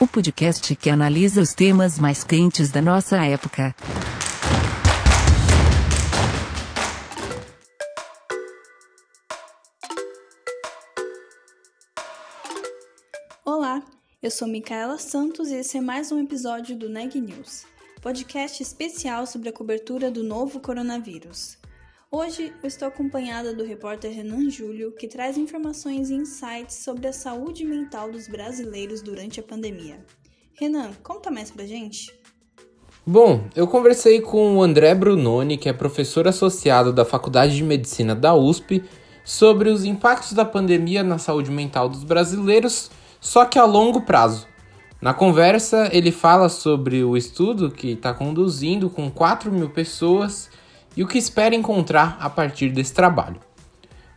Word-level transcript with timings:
o 0.00 0.08
podcast 0.08 0.74
que 0.74 0.90
analisa 0.90 1.40
os 1.40 1.54
temas 1.54 1.98
mais 1.98 2.24
quentes 2.24 2.70
da 2.70 2.82
nossa 2.82 3.24
época. 3.24 3.74
Olá, 13.44 13.82
eu 14.22 14.30
sou 14.30 14.48
Micaela 14.48 14.98
Santos 14.98 15.50
e 15.50 15.54
esse 15.54 15.78
é 15.78 15.80
mais 15.80 16.10
um 16.10 16.20
episódio 16.20 16.76
do 16.76 16.88
Neg 16.88 17.20
News, 17.20 17.64
podcast 18.02 18.62
especial 18.62 19.26
sobre 19.26 19.48
a 19.48 19.52
cobertura 19.52 20.10
do 20.10 20.24
novo 20.24 20.58
coronavírus. 20.58 21.56
Hoje 22.16 22.52
eu 22.62 22.68
estou 22.68 22.86
acompanhada 22.86 23.52
do 23.52 23.64
repórter 23.64 24.12
Renan 24.12 24.48
Júlio, 24.48 24.92
que 24.92 25.08
traz 25.08 25.36
informações 25.36 26.10
e 26.10 26.14
insights 26.14 26.76
sobre 26.76 27.08
a 27.08 27.12
saúde 27.12 27.64
mental 27.64 28.08
dos 28.08 28.28
brasileiros 28.28 29.02
durante 29.02 29.40
a 29.40 29.42
pandemia. 29.42 29.98
Renan, 30.54 30.92
conta 31.02 31.28
mais 31.28 31.50
pra 31.50 31.66
gente. 31.66 32.14
Bom, 33.04 33.48
eu 33.56 33.66
conversei 33.66 34.20
com 34.20 34.56
o 34.56 34.62
André 34.62 34.94
Brunoni, 34.94 35.56
que 35.56 35.68
é 35.68 35.72
professor 35.72 36.28
associado 36.28 36.92
da 36.92 37.04
Faculdade 37.04 37.56
de 37.56 37.64
Medicina 37.64 38.14
da 38.14 38.32
USP, 38.32 38.84
sobre 39.24 39.68
os 39.68 39.84
impactos 39.84 40.34
da 40.34 40.44
pandemia 40.44 41.02
na 41.02 41.18
saúde 41.18 41.50
mental 41.50 41.88
dos 41.88 42.04
brasileiros, 42.04 42.92
só 43.20 43.44
que 43.44 43.58
a 43.58 43.64
longo 43.64 44.02
prazo. 44.02 44.46
Na 45.02 45.12
conversa, 45.12 45.90
ele 45.92 46.12
fala 46.12 46.48
sobre 46.48 47.02
o 47.02 47.16
estudo 47.16 47.72
que 47.72 47.88
está 47.88 48.14
conduzindo 48.14 48.88
com 48.88 49.10
4 49.10 49.50
mil 49.50 49.70
pessoas 49.70 50.48
e 50.96 51.02
o 51.02 51.08
que 51.08 51.18
espera 51.18 51.54
encontrar 51.54 52.16
a 52.20 52.30
partir 52.30 52.70
desse 52.70 52.94
trabalho. 52.94 53.40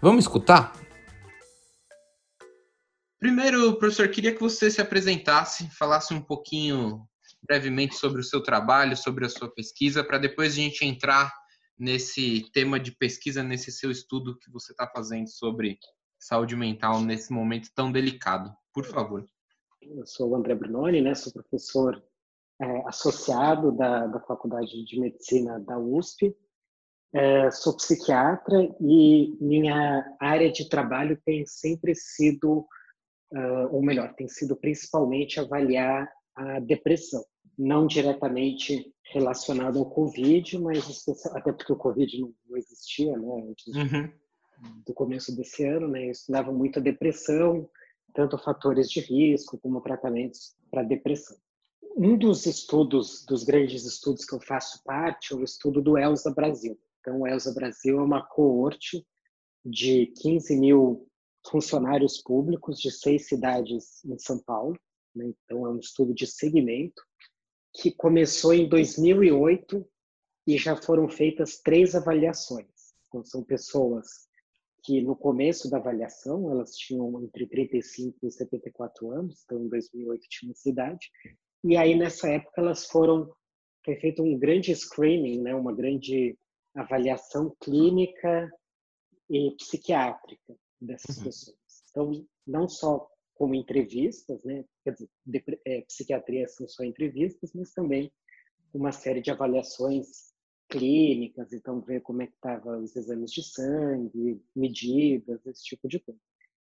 Vamos 0.02 0.26
escutar? 0.26 0.74
Primeiro, 3.20 3.78
professor, 3.80 4.08
queria 4.10 4.34
que 4.34 4.40
você 4.40 4.70
se 4.70 4.80
apresentasse, 4.80 5.70
falasse 5.72 6.14
um 6.14 6.22
pouquinho 6.22 7.02
brevemente 7.42 7.96
sobre 7.96 8.22
o 8.22 8.24
seu 8.24 8.42
trabalho, 8.42 8.96
sobre 8.96 9.26
a 9.26 9.30
sua 9.30 9.50
pesquisa, 9.50 10.04
para 10.04 10.20
depois 10.20 10.54
a 10.54 10.56
gente 10.56 10.86
entrar 10.86 11.34
nesse 11.80 12.50
tema 12.52 12.80
de 12.80 12.92
pesquisa, 12.92 13.42
nesse 13.42 13.72
seu 13.72 13.90
estudo 13.90 14.38
que 14.38 14.52
você 14.52 14.72
está 14.72 14.88
fazendo 14.88 15.28
sobre 15.28 15.80
saúde 16.20 16.56
mental 16.56 17.02
nesse 17.02 17.32
momento 17.32 17.70
tão 17.74 17.92
delicado. 17.92 18.52
Por 18.74 18.86
favor. 18.86 19.26
Eu 19.82 20.06
sou 20.06 20.30
o 20.30 20.36
André 20.36 20.54
Brunoni, 20.56 21.02
né? 21.02 21.16
sou 21.16 21.32
professor 21.32 22.04
é, 22.62 22.88
associado 22.88 23.72
da, 23.72 24.08
da 24.08 24.20
Faculdade 24.22 24.84
de 24.86 25.00
Medicina 25.00 25.60
da 25.60 25.78
USP 25.80 26.36
é, 27.18 27.50
sou 27.50 27.76
psiquiatra 27.76 28.70
e 28.80 29.36
minha 29.42 30.06
área 30.20 30.52
de 30.52 30.70
trabalho 30.70 31.20
tem 31.26 31.44
sempre 31.48 31.96
sido, 31.96 32.60
uh, 33.34 33.68
ou 33.72 33.82
melhor, 33.82 34.14
tem 34.14 34.28
sido 34.28 34.56
principalmente 34.56 35.40
avaliar 35.40 36.08
a 36.36 36.60
depressão, 36.60 37.26
não 37.58 37.88
diretamente 37.88 38.94
relacionado 39.12 39.80
ao 39.80 39.90
Covid, 39.90 40.60
mas 40.60 40.86
até 41.32 41.52
porque 41.52 41.74
o 41.74 41.78
Covid 41.78 42.22
não, 42.22 42.32
não 42.48 42.56
existia, 42.56 43.18
né, 43.18 43.46
antes 43.50 43.76
uhum. 43.76 44.12
do 44.86 44.94
começo 44.94 45.36
desse 45.36 45.66
ano, 45.66 45.88
né, 45.88 46.06
eu 46.06 46.12
estudava 46.12 46.52
muito 46.52 46.78
a 46.78 46.84
depressão, 46.84 47.68
tanto 48.14 48.38
fatores 48.38 48.92
de 48.92 49.00
risco 49.00 49.58
como 49.58 49.82
tratamentos 49.82 50.56
para 50.70 50.84
depressão. 50.84 51.36
Um 51.96 52.16
dos 52.16 52.46
estudos, 52.46 53.26
dos 53.26 53.44
grandes 53.44 53.86
estudos 53.86 54.24
que 54.24 54.36
eu 54.36 54.40
faço 54.40 54.84
parte, 54.84 55.34
é 55.34 55.36
o 55.36 55.44
estudo 55.44 55.82
do 55.82 55.98
ELSA 55.98 56.32
Brasil. 56.32 56.78
Então, 57.08 57.22
o 57.22 57.28
ELSA 57.28 57.54
Brasil 57.54 58.00
é 58.00 58.04
uma 58.04 58.22
coorte 58.22 59.02
de 59.64 60.08
15 60.22 60.58
mil 60.58 61.08
funcionários 61.50 62.22
públicos 62.22 62.82
de 62.82 62.92
seis 62.92 63.30
cidades 63.30 64.04
em 64.04 64.20
São 64.20 64.38
Paulo. 64.44 64.78
Né? 65.16 65.32
Então, 65.46 65.66
é 65.66 65.70
um 65.70 65.80
estudo 65.80 66.14
de 66.14 66.28
segmento 66.28 67.02
que 67.74 67.94
começou 67.94 68.54
em 68.54 68.68
2008 68.68 69.88
e 70.48 70.58
já 70.58 70.76
foram 70.76 71.08
feitas 71.08 71.62
três 71.62 71.96
avaliações. 71.96 72.68
Então, 73.08 73.24
são 73.24 73.42
pessoas 73.42 74.28
que 74.84 75.02
no 75.02 75.16
começo 75.16 75.70
da 75.70 75.78
avaliação 75.78 76.52
elas 76.52 76.76
tinham 76.76 77.24
entre 77.24 77.48
35 77.48 78.18
e 78.28 78.32
74 78.32 79.12
anos, 79.12 79.44
então 79.46 79.64
em 79.64 79.70
2008 79.70 80.28
tinham 80.30 80.54
cidade, 80.54 81.10
e 81.64 81.76
aí 81.76 81.98
nessa 81.98 82.30
época 82.30 82.62
elas 82.62 82.86
foram 82.86 83.34
foi 83.84 83.96
feito 83.96 84.22
um 84.22 84.38
grande 84.38 84.74
screening, 84.74 85.42
né, 85.42 85.56
uma 85.56 85.74
grande 85.74 86.38
avaliação 86.78 87.56
clínica 87.62 88.52
e 89.30 89.52
psiquiátrica 89.58 90.56
dessas 90.80 91.18
uhum. 91.18 91.24
pessoas. 91.24 91.58
Então, 91.90 92.28
não 92.46 92.70
só 92.70 93.08
como 93.34 93.56
entrevistas, 93.56 94.44
né? 94.44 94.64
Quer 94.84 94.94
dizer, 94.94 95.10
de, 95.26 95.44
é, 95.66 95.82
psiquiatria 95.82 96.48
são 96.48 96.68
só 96.68 96.84
entrevistas, 96.84 97.52
mas 97.54 97.72
também 97.74 98.12
uma 98.74 98.92
série 98.92 99.22
de 99.22 99.32
avaliações 99.32 100.34
clínicas, 100.70 101.54
então 101.54 101.82
ver 101.82 102.02
como 102.02 102.22
é 102.22 102.28
que 102.28 102.34
estavam 102.34 102.84
os 102.84 102.96
exames 102.96 103.32
de 103.32 103.44
sangue, 103.44 104.42
medidas, 104.56 105.46
esse 105.46 105.64
tipo 105.64 105.88
de 105.88 106.00
coisa. 106.00 106.20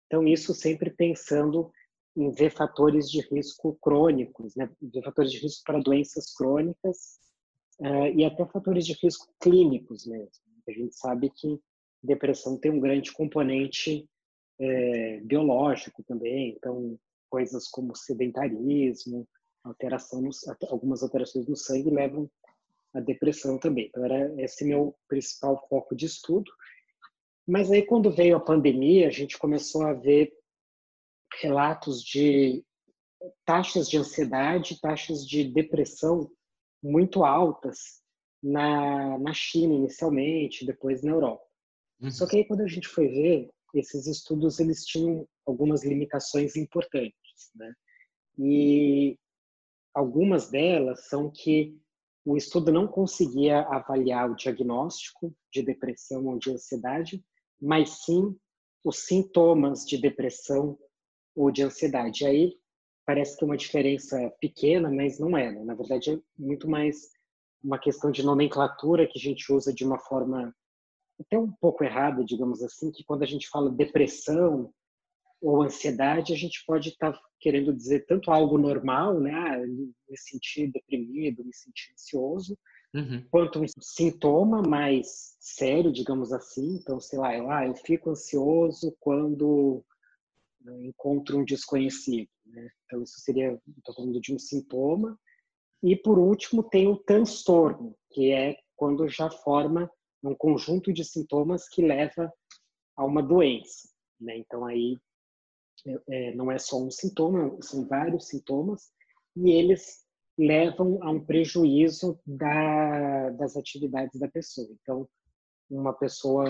Então, 0.05 0.27
isso 0.27 0.53
sempre 0.53 0.91
pensando 0.91 1.71
em 2.15 2.31
ver 2.31 2.51
fatores 2.51 3.09
de 3.09 3.21
risco 3.21 3.77
crônicos, 3.81 4.55
né? 4.55 4.69
ver 4.81 5.03
fatores 5.03 5.31
de 5.31 5.39
risco 5.39 5.63
para 5.65 5.79
doenças 5.79 6.33
crônicas 6.33 7.19
uh, 7.79 8.07
e 8.15 8.23
até 8.23 8.45
fatores 8.45 8.85
de 8.85 8.93
risco 8.93 9.27
clínicos 9.39 10.05
mesmo. 10.05 10.29
A 10.67 10.71
gente 10.71 10.95
sabe 10.95 11.31
que 11.35 11.59
depressão 12.01 12.57
tem 12.57 12.71
um 12.71 12.79
grande 12.79 13.11
componente 13.11 14.07
é, 14.59 15.19
biológico 15.21 16.03
também, 16.03 16.55
então 16.55 16.97
coisas 17.29 17.67
como 17.67 17.95
sedentarismo, 17.95 19.27
alteração 19.63 20.21
no, 20.21 20.29
algumas 20.69 21.03
alterações 21.03 21.47
no 21.47 21.55
sangue 21.55 21.89
levam 21.89 22.29
à 22.93 22.99
depressão 22.99 23.57
também. 23.57 23.87
Então 23.87 24.03
era 24.03 24.41
esse 24.41 24.65
meu 24.65 24.95
principal 25.07 25.65
foco 25.67 25.95
de 25.95 26.05
estudo. 26.05 26.51
Mas 27.47 27.71
aí 27.71 27.83
quando 27.83 28.11
veio 28.11 28.35
a 28.35 28.41
pandemia, 28.41 29.07
a 29.07 29.11
gente 29.11 29.37
começou 29.37 29.85
a 29.85 29.93
ver 29.93 30.31
relatos 31.41 32.03
de 32.03 32.63
taxas 33.45 33.89
de 33.89 33.97
ansiedade, 33.97 34.79
taxas 34.79 35.25
de 35.25 35.43
depressão 35.43 36.29
muito 36.81 37.23
altas 37.23 38.01
na, 38.41 39.17
na 39.19 39.33
China 39.33 39.73
inicialmente, 39.73 40.65
depois 40.65 41.03
na 41.03 41.11
Europa. 41.11 41.43
Uhum. 42.01 42.11
Só 42.11 42.27
que 42.27 42.37
aí 42.37 42.45
quando 42.45 42.61
a 42.61 42.67
gente 42.67 42.87
foi 42.87 43.07
ver, 43.07 43.49
esses 43.73 44.07
estudos 44.07 44.59
eles 44.59 44.85
tinham 44.85 45.27
algumas 45.45 45.83
limitações 45.83 46.55
importantes, 46.55 47.51
né? 47.55 47.73
E 48.37 49.17
algumas 49.93 50.49
delas 50.49 51.07
são 51.07 51.29
que 51.29 51.77
o 52.25 52.37
estudo 52.37 52.71
não 52.71 52.87
conseguia 52.87 53.61
avaliar 53.61 54.29
o 54.29 54.35
diagnóstico 54.35 55.35
de 55.51 55.61
depressão 55.61 56.25
ou 56.27 56.37
de 56.37 56.51
ansiedade, 56.51 57.23
mas 57.61 58.03
sim 58.05 58.35
os 58.83 58.99
sintomas 58.99 59.85
de 59.85 59.97
depressão 59.97 60.77
ou 61.35 61.51
de 61.51 61.63
ansiedade. 61.63 62.23
E 62.23 62.27
aí 62.27 62.58
parece 63.09 63.35
que 63.35 63.43
é 63.43 63.47
uma 63.47 63.57
diferença 63.57 64.31
pequena, 64.39 64.87
mas 64.91 65.17
não 65.17 65.35
é. 65.35 65.51
Né? 65.51 65.63
Na 65.63 65.73
verdade, 65.73 66.11
é 66.11 66.19
muito 66.37 66.69
mais 66.69 67.09
uma 67.63 67.79
questão 67.79 68.11
de 68.11 68.21
nomenclatura 68.21 69.07
que 69.07 69.17
a 69.17 69.21
gente 69.21 69.51
usa 69.51 69.73
de 69.73 69.83
uma 69.83 69.97
forma 69.97 70.55
até 71.19 71.35
um 71.35 71.51
pouco 71.53 71.83
errada, 71.83 72.23
digamos 72.23 72.61
assim, 72.61 72.91
que 72.91 73.03
quando 73.03 73.23
a 73.23 73.25
gente 73.25 73.49
fala 73.49 73.71
depressão 73.71 74.71
ou 75.41 75.63
ansiedade, 75.63 76.33
a 76.33 76.35
gente 76.35 76.63
pode 76.67 76.89
estar 76.89 77.13
tá 77.13 77.19
querendo 77.39 77.73
dizer 77.73 78.05
tanto 78.05 78.29
algo 78.29 78.59
normal, 78.59 79.19
né? 79.19 79.33
Ah, 79.33 79.57
me 79.57 80.15
sentir 80.15 80.71
deprimido, 80.71 81.43
me 81.43 81.51
sentir 81.51 81.91
ansioso, 81.93 82.55
uhum. 82.93 83.25
quanto 83.31 83.59
um 83.59 83.65
sintoma 83.79 84.61
mais 84.61 85.35
sério, 85.39 85.91
digamos 85.91 86.31
assim. 86.31 86.75
Então, 86.75 86.99
sei 86.99 87.17
lá, 87.17 87.35
eu, 87.35 87.49
ah, 87.49 87.65
eu 87.65 87.73
fico 87.73 88.11
ansioso 88.11 88.95
quando 88.99 89.83
encontro 90.83 91.37
um 91.37 91.45
desconhecido. 91.45 92.29
Né? 92.45 92.69
Então, 92.85 93.03
isso 93.03 93.19
seria, 93.19 93.59
estou 93.77 93.95
falando 93.95 94.19
de 94.19 94.33
um 94.33 94.39
sintoma. 94.39 95.19
E, 95.81 95.95
por 95.95 96.19
último, 96.19 96.63
tem 96.63 96.87
o 96.87 96.97
transtorno, 96.97 97.95
que 98.11 98.31
é 98.31 98.57
quando 98.75 99.07
já 99.07 99.29
forma 99.29 99.89
um 100.23 100.35
conjunto 100.35 100.91
de 100.91 101.03
sintomas 101.05 101.67
que 101.69 101.81
leva 101.81 102.31
a 102.95 103.05
uma 103.05 103.23
doença. 103.23 103.89
Né? 104.19 104.37
Então, 104.37 104.65
aí 104.65 104.97
é, 105.85 105.99
é 106.09 106.35
não 106.35 106.51
é 106.51 106.59
só 106.59 106.77
um 106.81 106.91
sintoma, 106.91 107.57
são 107.61 107.87
vários 107.87 108.27
sintomas. 108.27 108.91
e 109.35 109.51
eles 109.51 110.05
levam 110.37 110.97
a 111.03 111.11
um 111.11 111.23
prejuízo 111.23 112.17
da, 112.25 113.29
das 113.31 113.57
atividades 113.57 114.17
da 114.17 114.27
pessoa. 114.29 114.69
Então, 114.81 115.07
uma 115.69 115.93
pessoa 115.93 116.45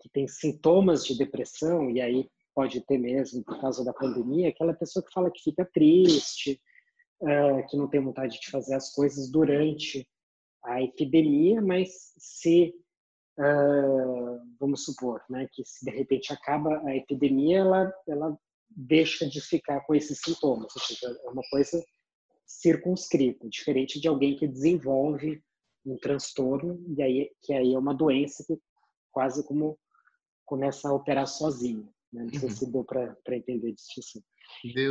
que 0.00 0.08
tem 0.08 0.26
sintomas 0.26 1.04
de 1.04 1.16
depressão, 1.16 1.90
e 1.90 2.00
aí 2.00 2.30
pode 2.56 2.80
ter 2.86 2.96
mesmo 2.96 3.44
por 3.44 3.60
causa 3.60 3.84
da 3.84 3.92
pandemia, 3.92 4.48
aquela 4.48 4.72
pessoa 4.72 5.04
que 5.04 5.12
fala 5.12 5.30
que 5.30 5.42
fica 5.42 5.62
triste, 5.74 6.58
uh, 7.20 7.66
que 7.68 7.76
não 7.76 7.86
tem 7.86 8.02
vontade 8.02 8.40
de 8.40 8.50
fazer 8.50 8.74
as 8.74 8.90
coisas 8.94 9.30
durante 9.30 10.08
a 10.64 10.82
epidemia, 10.82 11.60
mas 11.60 12.14
se 12.16 12.74
uh, 13.38 14.40
vamos 14.58 14.84
supor, 14.84 15.20
né, 15.28 15.46
que 15.52 15.62
se 15.66 15.84
de 15.84 15.90
repente 15.90 16.32
acaba 16.32 16.80
a 16.86 16.96
epidemia, 16.96 17.58
ela 17.58 17.92
ela 18.08 18.38
deixa 18.70 19.28
de 19.28 19.40
ficar 19.40 19.80
com 19.82 19.94
esses 19.94 20.18
sintomas, 20.18 20.72
é 21.04 21.28
uma 21.28 21.42
coisa 21.50 21.84
circunscrita, 22.46 23.48
diferente 23.50 24.00
de 24.00 24.08
alguém 24.08 24.34
que 24.34 24.48
desenvolve 24.48 25.42
um 25.84 25.98
transtorno 25.98 26.82
e 26.96 27.02
aí 27.02 27.30
que 27.42 27.52
aí 27.52 27.74
é 27.74 27.78
uma 27.78 27.94
doença 27.94 28.42
que 28.46 28.58
quase 29.12 29.46
como 29.46 29.78
começa 30.46 30.88
a 30.88 30.92
operar 30.92 31.26
sozinho. 31.26 31.88
Né? 32.12 32.24
Não 32.24 32.40
sei 32.40 32.48
uhum. 32.48 32.54
se 32.54 32.72
deu 32.72 32.84
para 32.84 33.36
entender 33.36 33.70
a 33.70 33.74
distinção. 33.74 34.22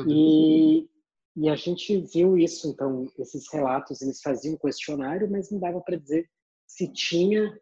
E, 0.08 0.90
e 1.36 1.50
a 1.50 1.56
gente 1.56 1.98
viu 2.14 2.38
isso, 2.38 2.70
então, 2.70 3.12
esses 3.18 3.52
relatos, 3.52 4.02
eles 4.02 4.22
faziam 4.22 4.56
um 4.56 4.58
questionário, 4.58 5.30
mas 5.30 5.52
não 5.52 5.60
dava 5.60 5.82
para 5.82 5.98
dizer 5.98 6.30
se 6.68 6.92
tinha 6.92 7.60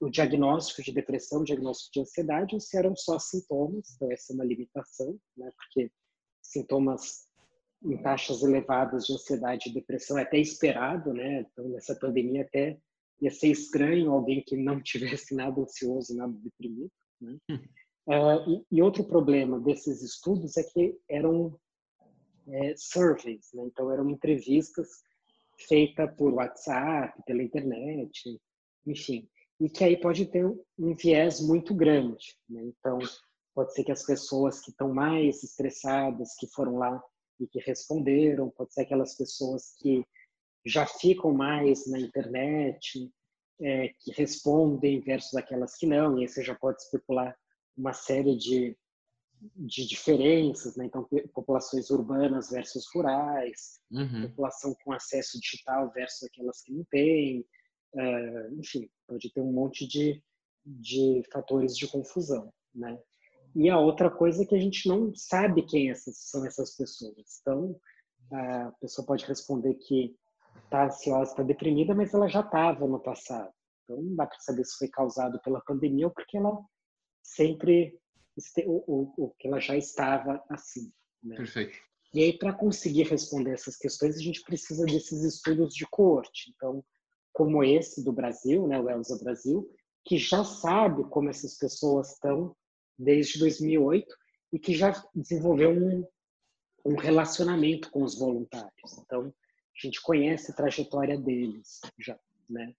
o 0.00 0.10
diagnóstico 0.10 0.82
de 0.82 0.92
depressão, 0.92 1.40
o 1.40 1.44
diagnóstico 1.44 1.92
de 1.92 2.00
ansiedade, 2.00 2.54
ou 2.54 2.60
se 2.60 2.76
eram 2.76 2.94
só 2.94 3.18
sintomas, 3.18 3.94
então 3.94 4.10
essa 4.12 4.32
é 4.32 4.34
uma 4.34 4.44
limitação, 4.44 5.18
né? 5.36 5.50
porque 5.56 5.90
sintomas 6.42 7.26
em 7.82 7.96
taxas 8.02 8.42
elevadas 8.42 9.06
de 9.06 9.12
ansiedade 9.12 9.68
e 9.68 9.74
depressão 9.74 10.18
é 10.18 10.22
até 10.22 10.38
esperado, 10.38 11.12
né? 11.12 11.40
Então, 11.40 11.68
nessa 11.68 11.94
pandemia 11.94 12.42
até 12.42 12.78
ia 13.20 13.30
ser 13.30 13.48
estranho 13.48 14.10
alguém 14.10 14.42
que 14.42 14.56
não 14.56 14.80
tivesse 14.82 15.34
nada 15.34 15.60
ansioso, 15.60 16.16
nada 16.16 16.32
deprimido, 16.32 16.90
né? 17.20 17.38
Uh, 18.06 18.62
e, 18.70 18.76
e, 18.76 18.82
outro 18.82 19.02
problema 19.04 19.58
desses 19.58 20.00
estudos 20.00 20.56
é 20.56 20.62
que 20.62 20.96
eram 21.08 21.58
é, 22.48 22.74
surveys, 22.76 23.50
né? 23.52 23.64
então 23.64 23.90
eram 23.90 24.08
entrevistas 24.08 24.88
feitas 25.68 26.14
por 26.16 26.32
WhatsApp, 26.34 27.20
pela 27.26 27.42
internet, 27.42 28.40
enfim, 28.86 29.28
e 29.58 29.68
que 29.68 29.82
aí 29.82 29.96
pode 29.96 30.26
ter 30.26 30.46
um 30.46 30.94
viés 30.94 31.40
muito 31.40 31.74
grande. 31.74 32.36
Né? 32.48 32.62
Então, 32.64 32.98
pode 33.54 33.72
ser 33.72 33.82
que 33.82 33.92
as 33.92 34.04
pessoas 34.04 34.60
que 34.60 34.70
estão 34.70 34.92
mais 34.92 35.42
estressadas, 35.42 36.34
que 36.38 36.46
foram 36.48 36.76
lá 36.76 37.02
e 37.40 37.46
que 37.46 37.58
responderam, 37.60 38.50
pode 38.50 38.72
ser 38.72 38.82
aquelas 38.82 39.16
pessoas 39.16 39.74
que 39.80 40.04
já 40.64 40.86
ficam 40.86 41.32
mais 41.32 41.86
na 41.86 41.98
internet, 41.98 43.10
é, 43.60 43.88
que 44.00 44.12
respondem 44.12 45.00
versus 45.00 45.34
aquelas 45.34 45.74
que 45.76 45.86
não, 45.86 46.18
e 46.18 46.22
aí 46.22 46.28
você 46.28 46.44
já 46.44 46.54
pode 46.54 46.82
especular 46.82 47.36
uma 47.76 47.92
série 47.92 48.36
de, 48.36 48.76
de 49.40 49.86
diferenças, 49.86 50.76
né? 50.76 50.86
então 50.86 51.08
populações 51.32 51.90
urbanas 51.90 52.50
versus 52.50 52.86
rurais, 52.94 53.80
uhum. 53.90 54.28
população 54.28 54.74
com 54.84 54.92
acesso 54.92 55.38
digital 55.40 55.90
versus 55.92 56.24
aquelas 56.24 56.62
que 56.62 56.72
não 56.72 56.84
têm, 56.90 57.46
uh, 57.94 58.58
enfim, 58.58 58.88
pode 59.06 59.30
ter 59.32 59.40
um 59.40 59.52
monte 59.52 59.86
de, 59.86 60.22
de 60.64 61.22
fatores 61.32 61.76
de 61.76 61.86
confusão, 61.88 62.52
né? 62.74 62.98
E 63.54 63.70
a 63.70 63.78
outra 63.78 64.10
coisa 64.10 64.42
é 64.42 64.46
que 64.46 64.54
a 64.54 64.60
gente 64.60 64.86
não 64.86 65.14
sabe 65.14 65.62
quem 65.62 65.90
essas, 65.90 66.18
são 66.18 66.44
essas 66.44 66.76
pessoas. 66.76 67.40
Então, 67.40 67.74
a 68.30 68.70
pessoa 68.80 69.06
pode 69.06 69.24
responder 69.24 69.74
que 69.76 70.14
está 70.64 70.84
ansiosa, 70.84 71.30
está 71.30 71.42
deprimida, 71.42 71.94
mas 71.94 72.12
ela 72.12 72.28
já 72.28 72.40
estava 72.40 72.86
no 72.86 73.00
passado. 73.00 73.50
Então, 73.84 74.02
não 74.02 74.14
dá 74.14 74.26
para 74.26 74.38
saber 74.40 74.62
se 74.64 74.76
foi 74.76 74.88
causado 74.88 75.40
pela 75.40 75.62
pandemia 75.62 76.06
ou 76.06 76.12
porque 76.12 76.36
ela 76.36 76.62
sempre 77.26 77.98
o, 78.64 79.12
o, 79.16 79.34
que 79.38 79.48
ela 79.48 79.60
já 79.60 79.76
estava 79.76 80.42
assim. 80.48 80.92
Né? 81.22 81.36
Perfeito. 81.36 81.78
E 82.14 82.22
aí, 82.22 82.38
para 82.38 82.52
conseguir 82.52 83.02
responder 83.04 83.52
essas 83.52 83.76
questões, 83.76 84.16
a 84.16 84.22
gente 84.22 84.42
precisa 84.42 84.86
desses 84.86 85.22
estudos 85.22 85.74
de 85.74 85.86
coorte. 85.86 86.52
Então, 86.54 86.84
como 87.32 87.62
esse 87.62 88.02
do 88.02 88.12
Brasil, 88.12 88.66
né, 88.66 88.80
o 88.80 88.88
Elsa 88.88 89.18
Brasil, 89.22 89.68
que 90.04 90.16
já 90.16 90.44
sabe 90.44 91.04
como 91.10 91.28
essas 91.28 91.58
pessoas 91.58 92.12
estão 92.12 92.54
desde 92.98 93.38
2008 93.38 94.06
e 94.52 94.58
que 94.58 94.74
já 94.74 94.92
desenvolveu 95.14 95.70
um, 95.70 96.06
um 96.84 96.96
relacionamento 96.96 97.90
com 97.90 98.02
os 98.02 98.18
voluntários. 98.18 98.98
Então, 98.98 99.26
a 99.26 99.86
gente 99.86 100.00
conhece 100.00 100.50
a 100.50 100.54
trajetória 100.54 101.18
deles 101.18 101.80
já, 101.98 102.18
né? 102.48 102.72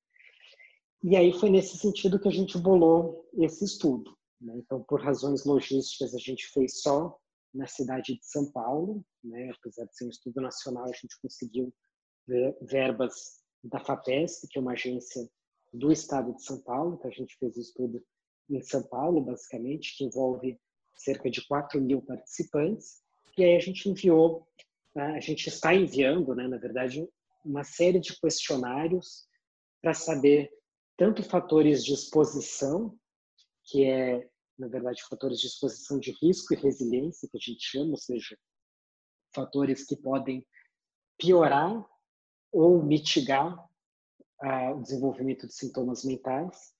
E 1.03 1.15
aí 1.15 1.31
foi 1.31 1.49
nesse 1.49 1.77
sentido 1.77 2.19
que 2.19 2.27
a 2.27 2.31
gente 2.31 2.57
bolou 2.57 3.29
esse 3.37 3.63
estudo. 3.63 4.17
Né? 4.41 4.53
Então, 4.57 4.83
por 4.83 5.01
razões 5.01 5.45
logísticas, 5.45 6.13
a 6.13 6.19
gente 6.19 6.47
fez 6.47 6.81
só 6.81 7.17
na 7.53 7.67
cidade 7.67 8.15
de 8.15 8.25
São 8.25 8.51
Paulo, 8.51 9.03
né? 9.23 9.51
apesar 9.57 9.85
de 9.85 9.95
ser 9.95 10.05
um 10.05 10.09
estudo 10.09 10.41
nacional, 10.41 10.85
a 10.85 10.93
gente 10.93 11.19
conseguiu 11.21 11.73
verbas 12.61 13.41
da 13.63 13.79
FAPESP, 13.79 14.47
que 14.47 14.57
é 14.57 14.61
uma 14.61 14.73
agência 14.73 15.27
do 15.73 15.91
estado 15.91 16.33
de 16.35 16.43
São 16.43 16.61
Paulo, 16.61 16.95
então 16.95 17.09
a 17.09 17.13
gente 17.13 17.35
fez 17.37 17.55
o 17.57 17.61
estudo 17.61 18.03
em 18.49 18.61
São 18.61 18.83
Paulo, 18.83 19.21
basicamente, 19.21 19.97
que 19.97 20.05
envolve 20.05 20.59
cerca 20.95 21.29
de 21.29 21.45
4 21.47 21.79
mil 21.81 22.01
participantes, 22.01 23.01
e 23.37 23.43
aí 23.43 23.55
a 23.55 23.59
gente 23.59 23.89
enviou, 23.89 24.47
tá? 24.93 25.13
a 25.13 25.19
gente 25.19 25.47
está 25.47 25.73
enviando, 25.73 26.35
né, 26.35 26.47
na 26.47 26.57
verdade, 26.57 27.07
uma 27.45 27.63
série 27.63 27.99
de 27.99 28.19
questionários 28.19 29.27
para 29.81 29.93
saber 29.93 30.51
tanto 30.97 31.23
fatores 31.23 31.83
de 31.85 31.93
exposição 31.93 32.97
que 33.67 33.85
é, 33.85 34.27
na 34.57 34.67
verdade, 34.67 35.03
fatores 35.03 35.39
de 35.39 35.47
exposição 35.47 35.99
de 35.99 36.11
risco 36.21 36.53
e 36.53 36.57
resiliência, 36.57 37.27
que 37.29 37.37
a 37.37 37.39
gente 37.39 37.61
chama, 37.61 37.91
ou 37.91 37.97
seja, 37.97 38.37
fatores 39.33 39.85
que 39.85 39.95
podem 39.95 40.45
piorar 41.17 41.85
ou 42.51 42.81
mitigar 42.81 43.57
ah, 44.41 44.71
o 44.71 44.81
desenvolvimento 44.81 45.45
de 45.45 45.53
sintomas 45.53 46.03
mentais. 46.03 46.73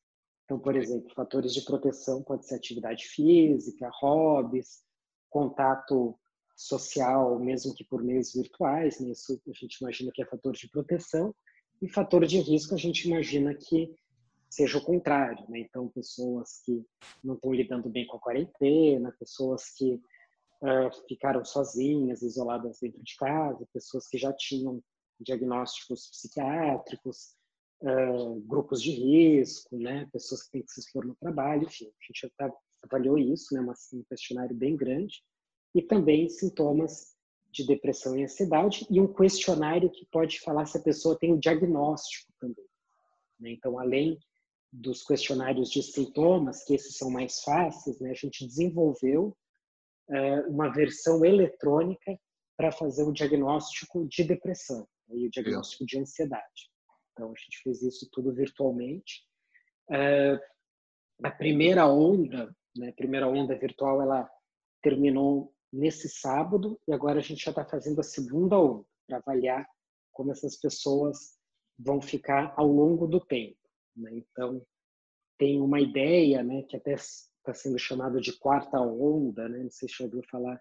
Então, 0.45 0.57
por 0.57 0.75
exemplo, 0.75 1.13
fatores 1.13 1.54
de 1.54 1.62
proteção 1.62 2.24
pode 2.24 2.48
ser 2.48 2.56
atividade 2.56 3.06
física, 3.06 3.90
hobbies, 4.00 4.81
contato 5.30 6.18
social, 6.56 7.38
mesmo 7.40 7.75
que 7.75 7.83
por 7.83 8.01
meios 8.01 8.33
virtuais, 8.33 9.00
né? 9.00 9.10
isso 9.10 9.40
a 9.45 9.51
gente 9.51 9.75
imagina 9.75 10.12
que 10.13 10.22
é 10.22 10.25
fator 10.25 10.54
de 10.54 10.69
proteção, 10.69 11.35
e 11.81 11.88
fator 11.88 12.26
de 12.26 12.40
risco 12.40 12.73
a 12.73 12.78
gente 12.78 13.07
imagina 13.07 13.54
que 13.54 13.94
seja 14.49 14.77
o 14.77 14.83
contrário, 14.83 15.45
né? 15.49 15.59
Então, 15.59 15.89
pessoas 15.89 16.61
que 16.66 16.85
não 17.23 17.35
estão 17.35 17.54
lidando 17.54 17.89
bem 17.89 18.06
com 18.07 18.18
a 18.18 18.19
quarentena, 18.19 19.16
pessoas 19.19 19.71
que 19.75 19.95
uh, 19.95 21.07
ficaram 21.07 21.44
sozinhas, 21.44 22.21
isoladas 22.21 22.80
dentro 22.81 23.01
de 23.04 23.16
casa, 23.18 23.68
pessoas 23.73 24.07
que 24.07 24.18
já 24.18 24.33
tinham 24.33 24.81
diagnósticos 25.19 26.09
psiquiátricos, 26.09 27.35
uh, 27.83 28.39
grupos 28.42 28.81
de 28.81 28.92
risco, 28.92 29.77
né? 29.77 30.07
Pessoas 30.11 30.44
que 30.44 30.51
têm 30.51 30.63
que 30.63 30.71
se 30.71 30.80
expor 30.80 31.06
no 31.06 31.16
trabalho, 31.16 31.63
enfim, 31.63 31.85
a 31.85 32.06
gente 32.06 32.31
já 32.39 32.54
avaliou 32.83 33.18
isso, 33.18 33.54
né? 33.54 33.61
Um 33.61 34.04
questionário 34.04 34.56
bem 34.56 34.75
grande 34.75 35.21
e 35.75 35.81
também 35.81 36.30
sintomas 36.30 37.16
de 37.51 37.66
depressão 37.66 38.18
e 38.18 38.23
ansiedade 38.23 38.85
e 38.89 38.99
um 38.99 39.11
questionário 39.11 39.89
que 39.89 40.06
pode 40.11 40.39
falar 40.42 40.66
se 40.66 40.77
a 40.77 40.81
pessoa 40.81 41.18
tem 41.18 41.33
o 41.33 41.39
diagnóstico 41.39 42.31
também. 42.39 42.66
Né? 43.39 43.51
Então, 43.51 43.80
além 43.80 44.18
dos 44.71 45.04
questionários 45.04 45.69
de 45.69 45.81
sintomas, 45.81 46.64
que 46.64 46.76
esses 46.76 46.97
são 46.97 47.09
mais 47.09 47.40
fáceis, 47.42 48.00
né, 48.00 48.12
a 48.12 48.16
gente 48.16 48.45
desenvolveu 48.45 49.36
é, 50.09 50.42
uma 50.42 50.69
versão 50.69 51.24
eletrônica 51.26 52.18
para 52.56 52.71
fazer 52.71 53.04
o 53.04 53.14
diagnóstico 53.14 54.07
de 54.07 54.24
depressão 54.24 54.88
e 55.09 55.28
o 55.28 55.30
diagnóstico 55.30 55.86
de 55.86 56.00
ansiedade. 56.00 56.71
Então, 57.12 57.28
a 57.28 57.40
gente 57.40 57.62
fez 57.64 57.81
isso 57.81 58.07
tudo 58.12 58.33
virtualmente. 58.33 59.24
É, 59.92 60.40
a 61.24 61.31
primeira 61.31 61.88
onda, 61.88 62.54
né, 62.76 62.90
a 62.90 62.94
primeira 62.94 63.28
onda 63.28 63.57
virtual, 63.57 64.02
ela 64.02 64.30
terminou 64.81 65.54
nesse 65.71 66.09
sábado 66.09 66.80
e 66.88 66.94
agora 66.94 67.19
a 67.19 67.24
gente 67.24 67.44
já 67.44 67.52
está 67.52 67.66
fazendo 67.66 68.00
a 68.00 68.04
segunda 68.04 68.57
onda 68.57 68.86
para 69.07 69.18
avaliar 69.18 69.68
como 70.12 70.31
essas 70.31 70.56
pessoas 70.57 71.38
vão 71.78 72.02
ficar 72.02 72.54
ao 72.57 72.68
longo 72.68 73.07
do 73.07 73.19
tempo. 73.19 73.57
Né? 73.97 74.11
Então, 74.13 74.61
tem 75.37 75.61
uma 75.61 75.80
ideia 75.80 76.44
né, 76.44 76.63
que 76.63 76.75
até 76.77 76.94
está 76.94 77.54
sendo 77.54 77.77
chamada 77.80 78.19
de 78.19 78.37
quarta 78.37 78.80
onda, 78.80 79.47
né? 79.49 79.59
não 79.63 79.71
sei 79.71 79.87
se 79.87 79.95
já 79.97 80.06
ouviu 80.06 80.21
falar 80.30 80.59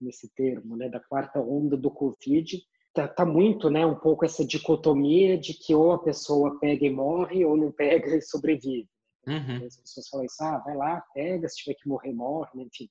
nesse 0.00 0.28
termo, 0.34 0.76
né, 0.76 0.88
da 0.88 1.00
quarta 1.00 1.40
onda 1.40 1.76
do 1.76 1.90
Covid. 1.90 2.60
Tá, 2.92 3.08
tá, 3.08 3.24
muito, 3.24 3.70
né, 3.70 3.86
um 3.86 3.98
pouco 3.98 4.24
essa 4.24 4.44
dicotomia 4.44 5.38
de 5.38 5.54
que 5.54 5.74
ou 5.74 5.92
a 5.92 6.02
pessoa 6.02 6.58
pega 6.58 6.84
e 6.84 6.90
morre 6.90 7.44
ou 7.44 7.56
não 7.56 7.72
pega 7.72 8.14
e 8.16 8.20
sobrevive. 8.20 8.88
Uhum. 9.26 9.64
As 9.64 9.76
pessoas 9.76 10.08
falam 10.08 10.26
isso, 10.26 10.42
ah, 10.42 10.58
vai 10.58 10.76
lá, 10.76 11.00
pega, 11.14 11.48
se 11.48 11.56
tiver 11.56 11.74
que 11.74 11.88
morrer, 11.88 12.12
morre, 12.12 12.50
né? 12.54 12.64
enfim, 12.64 12.90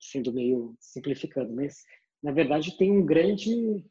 sendo 0.00 0.32
meio 0.32 0.74
simplificando, 0.78 1.54
mas 1.54 1.84
na 2.22 2.32
verdade 2.32 2.76
tem 2.76 2.90
um 2.90 3.04
grande 3.04 3.84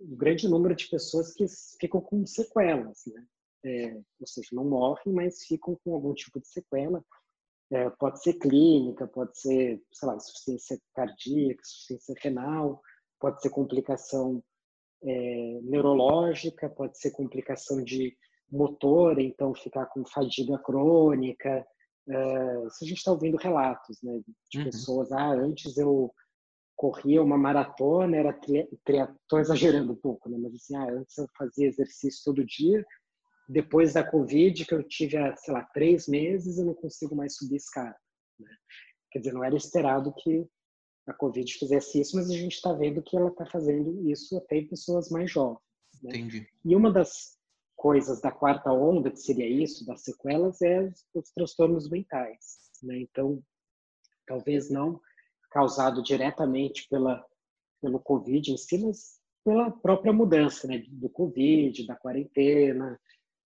um 0.00 0.16
grande 0.16 0.48
número 0.48 0.74
de 0.74 0.88
pessoas 0.88 1.34
que 1.34 1.44
ficam 1.78 2.00
com 2.00 2.24
sequelas, 2.24 3.02
né? 3.06 3.24
É, 3.64 3.94
ou 3.94 4.26
seja, 4.26 4.48
não 4.52 4.64
morrem, 4.64 5.14
mas 5.14 5.44
ficam 5.44 5.78
com 5.84 5.94
algum 5.94 6.14
tipo 6.14 6.40
de 6.40 6.48
sequela. 6.48 7.04
É, 7.70 7.88
pode 7.90 8.22
ser 8.22 8.34
clínica, 8.34 9.06
pode 9.06 9.38
ser, 9.38 9.80
sei 9.92 10.08
lá, 10.08 10.16
insuficiência 10.16 10.80
cardíaca, 10.94 11.60
insuficiência 11.62 12.14
renal, 12.20 12.80
pode 13.20 13.40
ser 13.40 13.50
complicação 13.50 14.42
é, 15.02 15.60
neurológica, 15.62 16.68
pode 16.68 16.98
ser 16.98 17.12
complicação 17.12 17.82
de 17.82 18.16
motor, 18.50 19.18
então 19.20 19.54
ficar 19.54 19.86
com 19.86 20.04
fadiga 20.04 20.58
crônica. 20.58 21.66
É, 22.08 22.66
isso 22.66 22.84
a 22.84 22.86
gente 22.86 22.98
está 22.98 23.12
ouvindo 23.12 23.36
relatos 23.36 24.02
né, 24.02 24.20
de 24.50 24.58
uhum. 24.58 24.64
pessoas, 24.64 25.12
ah, 25.12 25.32
antes 25.32 25.76
eu 25.76 26.12
corria 26.74 27.22
uma 27.22 27.36
maratona, 27.36 28.16
era 28.16 28.30
estou 28.30 29.38
exagerando 29.38 29.92
um 29.92 29.96
pouco, 29.96 30.30
né? 30.30 30.38
mas 30.40 30.54
assim, 30.54 30.74
ah, 30.74 30.90
antes 30.90 31.16
eu 31.18 31.26
fazia 31.36 31.68
exercício 31.68 32.22
todo 32.24 32.44
dia, 32.44 32.84
depois 33.50 33.94
da 33.94 34.08
Covid, 34.08 34.64
que 34.64 34.72
eu 34.72 34.82
tive, 34.84 35.16
sei 35.36 35.52
lá, 35.52 35.64
três 35.74 36.06
meses, 36.06 36.58
eu 36.58 36.66
não 36.66 36.74
consigo 36.74 37.16
mais 37.16 37.34
subir 37.36 37.56
escada. 37.56 37.96
Né? 38.38 38.48
Quer 39.10 39.18
dizer, 39.18 39.32
não 39.32 39.42
era 39.42 39.56
esperado 39.56 40.14
que 40.14 40.46
a 41.08 41.12
Covid 41.12 41.52
fizesse 41.54 42.00
isso, 42.00 42.16
mas 42.16 42.30
a 42.30 42.34
gente 42.34 42.54
está 42.54 42.72
vendo 42.72 43.02
que 43.02 43.16
ela 43.16 43.30
está 43.30 43.44
fazendo 43.44 44.08
isso 44.08 44.36
até 44.38 44.58
em 44.58 44.68
pessoas 44.68 45.10
mais 45.10 45.28
jovens. 45.32 45.58
Né? 46.00 46.10
Entendi. 46.10 46.48
E 46.64 46.76
uma 46.76 46.92
das 46.92 47.36
coisas 47.74 48.20
da 48.20 48.30
quarta 48.30 48.72
onda, 48.72 49.10
que 49.10 49.18
seria 49.18 49.48
isso, 49.48 49.84
das 49.84 50.02
sequelas, 50.02 50.62
é 50.62 50.88
os 51.12 51.32
transtornos 51.32 51.90
mentais. 51.90 52.70
Né? 52.84 53.00
Então, 53.00 53.42
talvez 54.28 54.70
não 54.70 55.00
causado 55.50 56.04
diretamente 56.04 56.86
pela, 56.88 57.26
pelo 57.82 57.98
Covid 57.98 58.52
em 58.52 58.56
si, 58.56 58.78
mas 58.78 59.18
pela 59.44 59.72
própria 59.72 60.12
mudança 60.12 60.68
né, 60.68 60.84
do 60.88 61.08
Covid, 61.08 61.84
da 61.84 61.96
quarentena, 61.96 62.96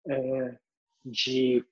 é, 0.07 0.57
de 1.05 1.65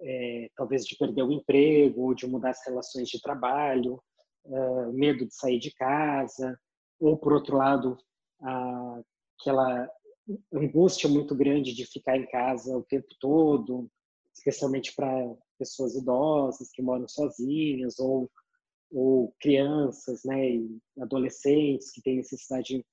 é, 0.00 0.50
talvez 0.56 0.84
de 0.84 0.96
perder 0.96 1.22
o 1.22 1.32
emprego, 1.32 2.14
de 2.14 2.26
mudar 2.26 2.50
as 2.50 2.64
relações 2.66 3.08
de 3.08 3.20
trabalho, 3.20 4.02
é, 4.44 4.86
medo 4.92 5.26
de 5.26 5.34
sair 5.34 5.58
de 5.58 5.72
casa, 5.72 6.58
ou 7.00 7.16
por 7.16 7.32
outro 7.32 7.56
lado, 7.56 7.98
a, 8.40 9.00
aquela 9.40 9.88
angústia 10.52 11.08
muito 11.08 11.34
grande 11.34 11.74
de 11.74 11.86
ficar 11.86 12.16
em 12.16 12.26
casa 12.26 12.76
o 12.76 12.82
tempo 12.82 13.08
todo, 13.20 13.90
especialmente 14.34 14.94
para 14.94 15.34
pessoas 15.58 15.94
idosas 15.94 16.70
que 16.70 16.82
moram 16.82 17.08
sozinhas 17.08 17.98
ou 17.98 18.30
ou 18.90 19.34
crianças, 19.40 20.22
né, 20.24 20.60
adolescentes 21.00 21.90
que 21.90 22.00
têm 22.00 22.16
necessidade 22.16 22.84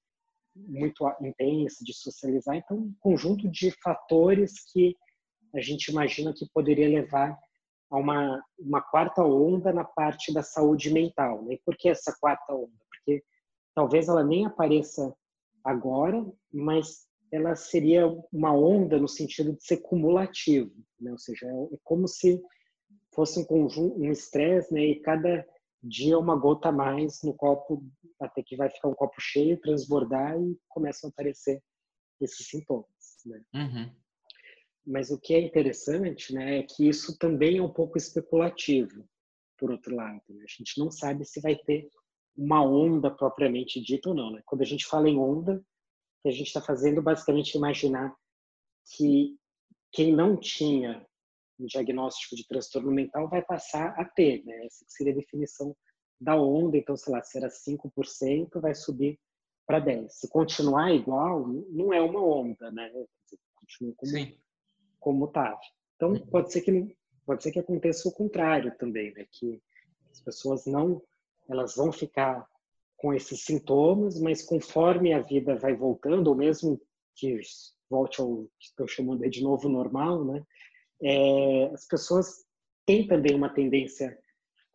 muito 0.55 1.05
intensa 1.21 1.83
de 1.83 1.93
socializar. 1.93 2.55
Então, 2.55 2.77
um 2.77 2.95
conjunto 2.99 3.49
de 3.49 3.71
fatores 3.81 4.53
que 4.71 4.95
a 5.55 5.61
gente 5.61 5.89
imagina 5.89 6.33
que 6.33 6.49
poderia 6.53 6.89
levar 6.89 7.37
a 7.89 7.97
uma, 7.97 8.43
uma 8.57 8.81
quarta 8.81 9.23
onda 9.23 9.71
na 9.71 9.83
parte 9.83 10.33
da 10.33 10.41
saúde 10.41 10.91
mental. 10.91 11.43
Né? 11.43 11.55
E 11.55 11.61
por 11.63 11.77
que 11.77 11.89
essa 11.89 12.15
quarta 12.19 12.53
onda? 12.53 12.71
Porque 12.89 13.23
talvez 13.75 14.07
ela 14.07 14.23
nem 14.23 14.45
apareça 14.45 15.15
agora, 15.63 16.25
mas 16.51 17.05
ela 17.31 17.55
seria 17.55 18.07
uma 18.31 18.53
onda 18.53 18.99
no 18.99 19.07
sentido 19.07 19.53
de 19.53 19.63
ser 19.63 19.77
cumulativo, 19.77 20.73
né? 20.99 21.11
ou 21.11 21.17
seja, 21.17 21.47
é 21.47 21.77
como 21.83 22.07
se 22.07 22.41
fosse 23.13 23.39
um 23.39 23.45
conjunto, 23.45 23.99
um 23.99 24.11
estresse, 24.11 24.73
né? 24.73 24.81
E 24.81 24.99
cada 24.99 25.45
dia 25.83 26.17
uma 26.17 26.35
gota 26.35 26.69
a 26.69 26.71
mais 26.71 27.21
no 27.23 27.33
copo, 27.33 27.85
até 28.19 28.41
que 28.41 28.55
vai 28.55 28.69
ficar 28.69 28.87
um 28.87 28.95
copo 28.95 29.19
cheio, 29.19 29.59
transbordar 29.59 30.39
e 30.39 30.57
começam 30.69 31.09
a 31.09 31.11
aparecer 31.11 31.61
esses 32.21 32.47
sintomas. 32.47 32.87
Né? 33.25 33.43
Uhum. 33.53 33.91
Mas 34.85 35.11
o 35.11 35.19
que 35.19 35.33
é 35.33 35.41
interessante 35.41 36.33
né, 36.33 36.59
é 36.59 36.63
que 36.63 36.87
isso 36.87 37.17
também 37.17 37.57
é 37.57 37.61
um 37.61 37.71
pouco 37.71 37.97
especulativo, 37.97 39.07
por 39.57 39.71
outro 39.71 39.95
lado. 39.95 40.21
Né? 40.29 40.43
A 40.43 40.51
gente 40.51 40.79
não 40.79 40.89
sabe 40.89 41.25
se 41.25 41.41
vai 41.41 41.55
ter 41.55 41.89
uma 42.35 42.63
onda 42.63 43.11
propriamente 43.11 43.81
dita 43.81 44.09
ou 44.09 44.15
não. 44.15 44.31
Né? 44.31 44.41
Quando 44.45 44.61
a 44.61 44.65
gente 44.65 44.85
fala 44.85 45.09
em 45.09 45.17
onda, 45.17 45.63
a 46.25 46.31
gente 46.31 46.47
está 46.47 46.61
fazendo 46.61 47.01
basicamente 47.01 47.55
imaginar 47.55 48.15
que 48.95 49.37
quem 49.91 50.13
não 50.13 50.37
tinha 50.37 51.05
um 51.59 51.65
diagnóstico 51.65 52.35
de 52.35 52.47
transtorno 52.47 52.91
mental 52.91 53.29
vai 53.29 53.41
passar 53.43 53.89
a 53.99 54.05
ter, 54.05 54.43
né? 54.45 54.65
Essa 54.65 54.85
seria 54.87 55.13
a 55.13 55.15
definição 55.15 55.75
da 56.19 56.35
onda, 56.35 56.77
então, 56.77 56.95
sei 56.95 57.13
lá, 57.13 57.21
se 57.21 57.37
era 57.37 57.49
5%, 57.49 58.61
vai 58.61 58.73
subir 58.73 59.19
para 59.65 59.81
10%. 59.81 60.09
Se 60.09 60.29
continuar 60.29 60.93
igual, 60.93 61.47
não 61.69 61.93
é 61.93 62.01
uma 62.01 62.23
onda, 62.23 62.71
né? 62.71 62.91
Continua 63.55 63.93
como, 63.95 64.11
Sim. 64.11 64.37
como 64.99 65.27
tá. 65.27 65.59
Então, 65.95 66.11
uhum. 66.11 66.25
pode 66.27 66.51
ser 66.51 66.61
que 66.61 66.95
pode 67.25 67.41
ser 67.41 67.51
que 67.51 67.59
aconteça 67.59 68.07
o 68.09 68.11
contrário 68.11 68.75
também, 68.77 69.13
né? 69.13 69.25
Que 69.31 69.61
as 70.11 70.19
pessoas 70.21 70.65
não, 70.65 71.01
elas 71.49 71.75
vão 71.75 71.91
ficar 71.91 72.45
com 72.97 73.13
esses 73.13 73.43
sintomas, 73.43 74.19
mas 74.19 74.41
conforme 74.41 75.13
a 75.13 75.21
vida 75.21 75.55
vai 75.55 75.75
voltando, 75.75 76.27
ou 76.27 76.35
mesmo 76.35 76.79
que 77.15 77.39
volte 77.89 78.21
ao 78.21 78.45
que 78.59 78.67
estou 78.67 78.87
chamando 78.87 79.29
de 79.29 79.43
novo 79.43 79.69
normal, 79.69 80.23
né? 80.23 80.43
É, 81.01 81.71
as 81.73 81.87
pessoas 81.87 82.45
têm 82.85 83.07
também 83.07 83.35
uma 83.35 83.53
tendência 83.53 84.17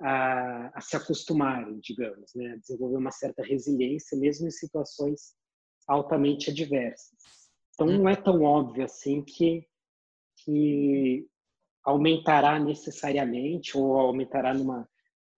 a, 0.01 0.79
a 0.79 0.81
se 0.81 0.97
acostumarem, 0.97 1.79
digamos, 1.81 2.35
né? 2.35 2.53
a 2.53 2.57
desenvolver 2.57 2.97
uma 2.97 3.11
certa 3.11 3.43
resiliência, 3.43 4.19
mesmo 4.19 4.47
em 4.47 4.51
situações 4.51 5.35
altamente 5.87 6.51
adversas. 6.51 7.19
Então, 7.75 7.87
não 7.87 8.09
é 8.09 8.17
tão 8.17 8.43
óbvio 8.43 8.85
assim 8.85 9.23
que, 9.23 9.67
que 10.45 11.27
aumentará 11.85 12.59
necessariamente 12.59 13.77
ou 13.77 13.97
aumentará 13.97 14.53
numa 14.53 14.89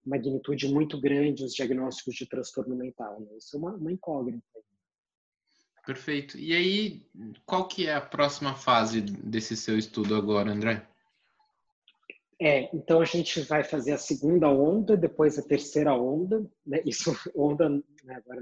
magnitude 0.05 0.73
muito 0.73 1.01
grande 1.01 1.45
os 1.45 1.55
diagnósticos 1.55 2.15
de 2.15 2.27
transtorno 2.27 2.75
mental. 2.75 3.21
Né? 3.21 3.37
Isso 3.37 3.57
é 3.57 3.59
uma, 3.59 3.75
uma 3.75 3.93
incógnita. 3.93 4.43
Perfeito. 5.85 6.39
E 6.39 6.55
aí, 6.55 7.03
qual 7.47 7.67
que 7.67 7.87
é 7.87 7.95
a 7.95 8.01
próxima 8.01 8.55
fase 8.55 9.01
desse 9.01 9.57
seu 9.57 9.79
estudo 9.79 10.15
agora, 10.15 10.51
André? 10.51 10.87
É, 12.43 12.75
então 12.75 13.03
a 13.03 13.05
gente 13.05 13.43
vai 13.43 13.63
fazer 13.63 13.93
a 13.93 13.99
segunda 13.99 14.49
onda, 14.49 14.97
depois 14.97 15.39
a 15.39 15.43
terceira 15.43 15.93
onda, 15.93 16.43
né? 16.67 16.81
Isso 16.87 17.13
onda, 17.37 17.69
né? 17.69 18.15
agora 18.15 18.41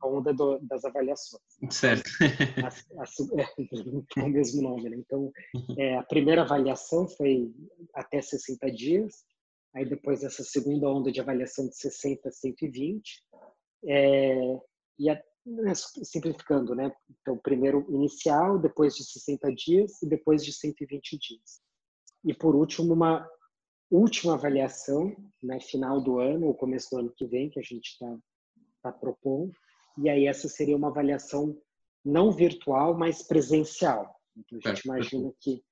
a 0.00 0.06
onda 0.06 0.34
do, 0.34 0.58
das 0.60 0.84
avaliações. 0.84 1.42
Certo. 1.70 2.10
A, 2.62 2.68
a, 2.68 3.06
é, 4.20 4.22
o 4.22 4.28
mesmo 4.28 4.62
nome, 4.62 4.90
né? 4.90 4.96
Então 4.98 5.32
é, 5.78 5.96
a 5.96 6.02
primeira 6.02 6.42
avaliação 6.42 7.08
foi 7.08 7.50
até 7.94 8.20
60 8.20 8.70
dias, 8.70 9.24
aí 9.74 9.88
depois 9.88 10.22
essa 10.22 10.44
segunda 10.44 10.86
onda 10.86 11.10
de 11.10 11.20
avaliação 11.20 11.66
de 11.68 11.76
60 11.76 12.28
a 12.28 12.32
120, 12.32 13.24
é, 13.86 14.60
e 14.98 15.08
a, 15.08 15.18
simplificando, 15.84 16.74
né? 16.74 16.92
Então, 17.20 17.38
primeiro 17.38 17.86
inicial, 17.88 18.58
depois 18.58 18.94
de 18.94 19.04
60 19.04 19.52
dias 19.54 20.02
e 20.02 20.06
depois 20.08 20.44
de 20.44 20.52
120 20.52 21.18
dias. 21.18 21.60
E 22.24 22.34
por 22.34 22.54
último, 22.54 22.92
uma 22.92 23.26
última 23.90 24.34
avaliação, 24.34 25.16
né, 25.42 25.58
final 25.60 26.00
do 26.00 26.18
ano 26.18 26.46
ou 26.46 26.54
começo 26.54 26.90
do 26.90 26.98
ano 26.98 27.12
que 27.16 27.26
vem, 27.26 27.48
que 27.48 27.58
a 27.58 27.62
gente 27.62 27.88
está 27.88 28.18
tá 28.82 28.92
propondo. 28.92 29.52
E 29.96 30.08
aí 30.08 30.26
essa 30.26 30.48
seria 30.48 30.76
uma 30.76 30.88
avaliação 30.88 31.56
não 32.04 32.30
virtual, 32.30 32.96
mas 32.96 33.22
presencial. 33.22 34.14
Então 34.36 34.58
a 34.62 34.68
gente 34.68 34.84
imagina 34.84 35.32
que 35.40 35.62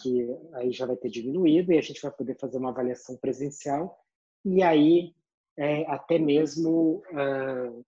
que 0.00 0.26
aí 0.54 0.72
já 0.72 0.86
vai 0.86 0.96
ter 0.96 1.10
diminuído 1.10 1.72
e 1.72 1.78
a 1.78 1.82
gente 1.82 2.00
vai 2.00 2.10
poder 2.10 2.38
fazer 2.38 2.56
uma 2.56 2.70
avaliação 2.70 3.14
presencial 3.18 3.98
e 4.44 4.62
aí 4.62 5.14
é, 5.56 5.84
até 5.90 6.18
mesmo 6.18 7.02
uh, 7.12 7.84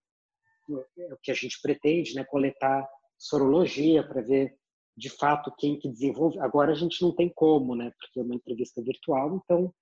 o 0.69 1.17
que 1.23 1.31
a 1.31 1.35
gente 1.35 1.61
pretende, 1.61 2.15
né, 2.15 2.25
coletar 2.25 2.89
sorologia 3.19 4.07
para 4.07 4.23
ver 4.23 4.55
de 4.97 5.11
fato 5.11 5.53
quem 5.59 5.79
que 5.79 5.89
desenvolve. 5.89 6.39
Agora 6.39 6.73
a 6.73 6.75
gente 6.75 7.03
não 7.03 7.15
tem 7.15 7.29
como, 7.35 7.75
né? 7.75 7.91
Porque 7.99 8.21
é 8.21 8.23
uma 8.23 8.35
entrevista 8.35 8.83
virtual, 8.83 9.41
então 9.43 9.73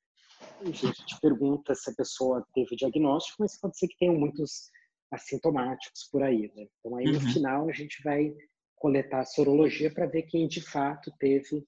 a 0.61 0.65
gente 0.65 1.21
pergunta 1.21 1.75
se 1.75 1.91
a 1.91 1.95
pessoa 1.95 2.45
teve 2.55 2.75
diagnóstico, 2.77 3.37
mas 3.41 3.59
pode 3.61 3.79
ser 3.79 3.89
que 3.89 3.99
tenham 3.99 4.19
muitos 4.19 4.71
assintomáticos 5.11 6.09
por 6.11 6.23
aí, 6.23 6.51
né? 6.55 6.67
Então 6.79 6.97
aí 6.97 7.05
no 7.05 7.19
uhum. 7.19 7.33
final 7.33 7.69
a 7.69 7.73
gente 7.73 8.03
vai 8.03 8.35
coletar 8.77 9.21
a 9.21 9.27
sorologia 9.27 9.93
para 9.93 10.07
ver 10.07 10.23
quem 10.23 10.49
de 10.49 10.61
fato 10.61 11.12
teve 11.19 11.65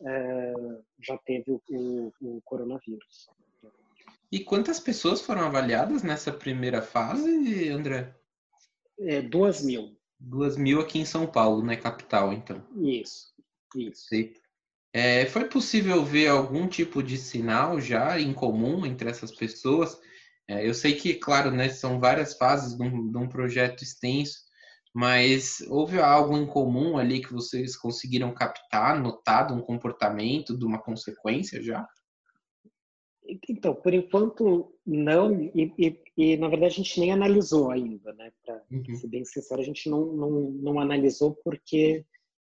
uh, 0.00 0.84
já 1.00 1.16
teve 1.18 1.52
o, 1.52 1.62
o, 1.70 2.12
o, 2.20 2.42
coronavírus. 2.42 3.28
E 4.30 4.40
quantas 4.40 4.80
pessoas 4.80 5.20
foram 5.20 5.42
avaliadas 5.42 6.02
nessa 6.02 6.32
primeira 6.32 6.82
fase, 6.82 7.68
André? 7.68 8.14
É, 9.00 9.22
duas 9.22 9.62
mil. 9.62 9.96
Duas 10.18 10.56
mil 10.56 10.80
aqui 10.80 10.98
em 10.98 11.04
São 11.04 11.26
Paulo, 11.26 11.64
né? 11.64 11.76
Capital, 11.76 12.32
então. 12.32 12.62
Isso, 12.76 13.32
isso. 13.76 14.06
É, 14.92 15.26
foi 15.26 15.44
possível 15.44 16.04
ver 16.04 16.28
algum 16.28 16.66
tipo 16.66 17.02
de 17.02 17.16
sinal 17.16 17.80
já 17.80 18.18
em 18.18 18.32
comum 18.32 18.84
entre 18.84 19.08
essas 19.08 19.30
pessoas? 19.30 19.98
É, 20.48 20.66
eu 20.66 20.72
sei 20.72 20.94
que, 20.94 21.14
claro, 21.14 21.50
né, 21.50 21.68
são 21.68 22.00
várias 22.00 22.36
fases 22.36 22.76
de 22.76 22.82
um, 22.82 23.10
de 23.10 23.18
um 23.18 23.28
projeto 23.28 23.84
extenso, 23.84 24.38
mas 24.94 25.60
houve 25.68 26.00
algo 26.00 26.36
em 26.36 26.46
comum 26.46 26.96
ali 26.96 27.20
que 27.20 27.32
vocês 27.32 27.76
conseguiram 27.76 28.32
captar, 28.32 28.98
notado 28.98 29.54
um 29.54 29.60
comportamento 29.60 30.58
de 30.58 30.64
uma 30.64 30.80
consequência 30.80 31.62
já? 31.62 31.86
Então, 33.48 33.74
por 33.74 33.92
enquanto, 33.92 34.74
não, 34.90 35.38
e, 35.54 35.70
e, 35.78 36.00
e, 36.16 36.36
na 36.38 36.48
verdade 36.48 36.72
a 36.72 36.76
gente 36.76 36.98
nem 36.98 37.12
analisou 37.12 37.70
ainda, 37.70 38.10
né? 38.14 38.32
Para 38.42 38.64
uhum. 38.70 38.94
ser 38.94 39.06
bem 39.06 39.22
sincero, 39.22 39.60
a 39.60 39.64
gente 39.64 39.90
não, 39.90 40.06
não, 40.06 40.30
não 40.50 40.80
analisou 40.80 41.34
porque 41.44 42.06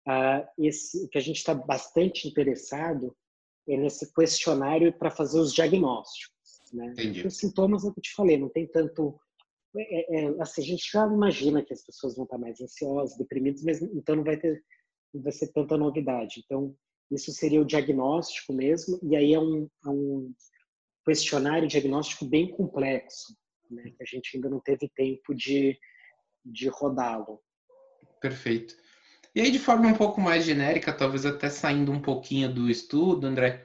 uh, 0.06 0.46
esse, 0.58 1.06
o 1.06 1.08
que 1.08 1.16
a 1.16 1.20
gente 1.22 1.38
está 1.38 1.54
bastante 1.54 2.28
interessado 2.28 3.16
é 3.66 3.74
nesse 3.78 4.12
questionário 4.12 4.92
para 4.92 5.10
fazer 5.10 5.40
os 5.40 5.54
diagnósticos, 5.54 6.60
né? 6.74 6.92
Os 7.24 7.38
sintomas, 7.38 7.84
é 7.84 7.88
o 7.88 7.94
que 7.94 8.00
eu 8.00 8.02
te 8.02 8.14
falei, 8.14 8.36
não 8.36 8.50
tem 8.50 8.66
tanto. 8.66 9.18
É, 9.74 10.24
é, 10.24 10.42
assim, 10.42 10.60
a 10.60 10.64
gente 10.64 10.90
já 10.92 11.06
imagina 11.06 11.64
que 11.64 11.72
as 11.72 11.82
pessoas 11.82 12.16
vão 12.16 12.24
estar 12.24 12.36
mais 12.36 12.60
ansiosas, 12.60 13.16
deprimidas, 13.16 13.62
mas 13.62 13.80
então 13.80 14.14
não 14.14 14.24
vai 14.24 14.36
ter, 14.36 14.62
não 15.14 15.22
vai 15.22 15.32
ser 15.32 15.50
tanta 15.52 15.78
novidade. 15.78 16.42
Então, 16.44 16.76
isso 17.10 17.32
seria 17.32 17.62
o 17.62 17.66
diagnóstico 17.66 18.52
mesmo, 18.52 18.98
e 19.02 19.16
aí 19.16 19.32
é 19.32 19.40
um, 19.40 19.66
é 19.86 19.88
um 19.88 20.34
questionário 21.06 21.68
diagnóstico 21.68 22.25
bem 22.25 22.50
complexo, 22.50 23.34
né, 23.70 23.84
que 23.96 24.02
a 24.02 24.06
gente 24.06 24.36
ainda 24.36 24.50
não 24.50 24.60
teve 24.60 24.90
tempo 24.94 25.34
de, 25.34 25.78
de 26.44 26.68
rodá-lo. 26.68 27.40
Perfeito. 28.20 28.75
E 29.34 29.40
aí, 29.40 29.50
de 29.50 29.58
forma 29.58 29.88
um 29.88 29.94
pouco 29.94 30.20
mais 30.20 30.44
genérica, 30.44 30.92
talvez 30.92 31.25
até 31.25 31.48
saindo 31.48 31.92
um 31.92 32.00
pouquinho 32.00 32.52
do 32.52 32.68
estudo, 32.68 33.26
André, 33.26 33.64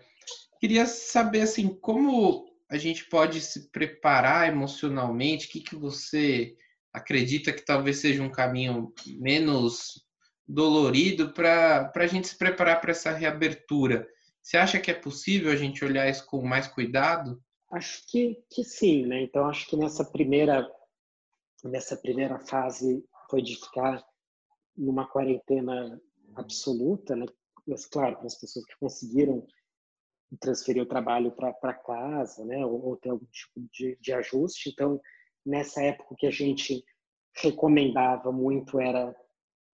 queria 0.60 0.86
saber 0.86 1.42
assim, 1.42 1.70
como 1.70 2.46
a 2.70 2.78
gente 2.78 3.06
pode 3.06 3.42
se 3.42 3.72
preparar 3.72 4.48
emocionalmente, 4.48 5.48
o 5.48 5.50
que, 5.50 5.62
que 5.62 5.76
você 5.76 6.56
acredita 6.94 7.54
que 7.54 7.66
talvez 7.66 7.98
seja 7.98 8.22
um 8.22 8.30
caminho 8.30 8.94
menos 9.20 10.06
dolorido 10.48 11.34
para 11.34 11.92
a 11.96 12.08
gente 12.08 12.28
se 12.28 12.38
preparar 12.38 12.80
para 12.82 12.92
essa 12.92 13.12
reabertura? 13.12 14.08
Você 14.42 14.58
acha 14.58 14.80
que 14.80 14.90
é 14.90 14.94
possível 14.94 15.52
a 15.52 15.56
gente 15.56 15.86
olhar 15.86 16.10
isso 16.10 16.26
com 16.26 16.42
mais 16.42 16.68
cuidado? 16.68 17.42
Acho 17.72 18.06
que, 18.08 18.44
que 18.50 18.64
sim, 18.64 19.06
né? 19.06 19.22
Então 19.22 19.48
acho 19.48 19.68
que 19.68 19.78
nessa 19.78 20.04
primeira 20.04 20.70
nessa 21.64 21.96
primeira 21.96 22.40
fase 22.40 23.06
foi 23.30 23.42
de 23.42 23.56
ficar 23.56 24.04
numa 24.76 25.08
quarentena 25.08 26.02
absoluta, 26.36 27.16
né? 27.16 27.26
Mas 27.68 27.86
claro, 27.86 28.18
para 28.18 28.26
as 28.26 28.40
pessoas 28.40 28.66
que 28.66 28.76
conseguiram 28.80 29.46
transferir 30.40 30.82
o 30.82 30.88
trabalho 30.88 31.32
para 31.32 31.74
casa, 31.74 32.44
né? 32.46 32.66
Ou, 32.66 32.84
ou, 32.84 32.98
ter 32.98 33.10
algum 33.10 33.26
tipo 33.26 33.62
de, 33.72 33.98
de 34.02 34.14
ajuste. 34.14 34.70
Então 34.70 35.00
nessa 35.46 35.82
época 35.84 36.16
que 36.18 36.28
a 36.28 36.32
gente 36.32 36.84
recomendava 37.38 38.32
muito 38.32 38.80
era 38.80 39.16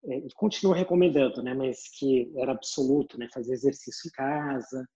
é, 0.05 0.21
continua 0.35 0.75
recomendando, 0.75 1.41
né, 1.41 1.53
mas 1.53 1.89
que 1.97 2.31
era 2.37 2.51
absoluto, 2.51 3.17
né, 3.17 3.27
fazer 3.33 3.53
exercício 3.53 4.07
em 4.07 4.11
casa, 4.11 4.87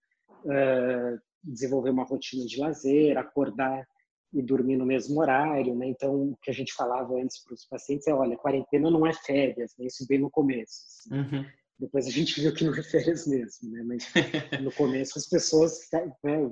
uh, 0.45 1.19
desenvolver 1.43 1.89
uma 1.89 2.05
rotina 2.05 2.45
de 2.45 2.59
lazer, 2.59 3.17
acordar 3.17 3.85
e 4.33 4.41
dormir 4.41 4.77
no 4.77 4.85
mesmo 4.85 5.19
horário, 5.19 5.75
né? 5.75 5.87
Então, 5.87 6.31
o 6.31 6.37
que 6.41 6.49
a 6.49 6.53
gente 6.53 6.73
falava 6.73 7.13
antes 7.15 7.43
para 7.43 7.53
os 7.53 7.65
pacientes 7.65 8.07
é, 8.07 8.13
olha, 8.13 8.37
quarentena 8.37 8.89
não 8.89 9.05
é 9.05 9.13
férias, 9.13 9.73
né? 9.77 9.85
Isso 9.85 10.05
bem 10.07 10.19
no 10.19 10.29
começo. 10.29 10.85
Assim. 10.87 11.15
Uhum. 11.15 11.45
Depois 11.77 12.07
a 12.07 12.11
gente 12.11 12.39
viu 12.39 12.53
que 12.53 12.63
não 12.63 12.73
é 12.73 12.83
férias 12.83 13.27
mesmo, 13.27 13.69
né? 13.71 13.83
Mas 13.83 14.05
no 14.63 14.71
começo 14.71 15.17
as 15.17 15.27
pessoas 15.27 15.79
né, 16.23 16.49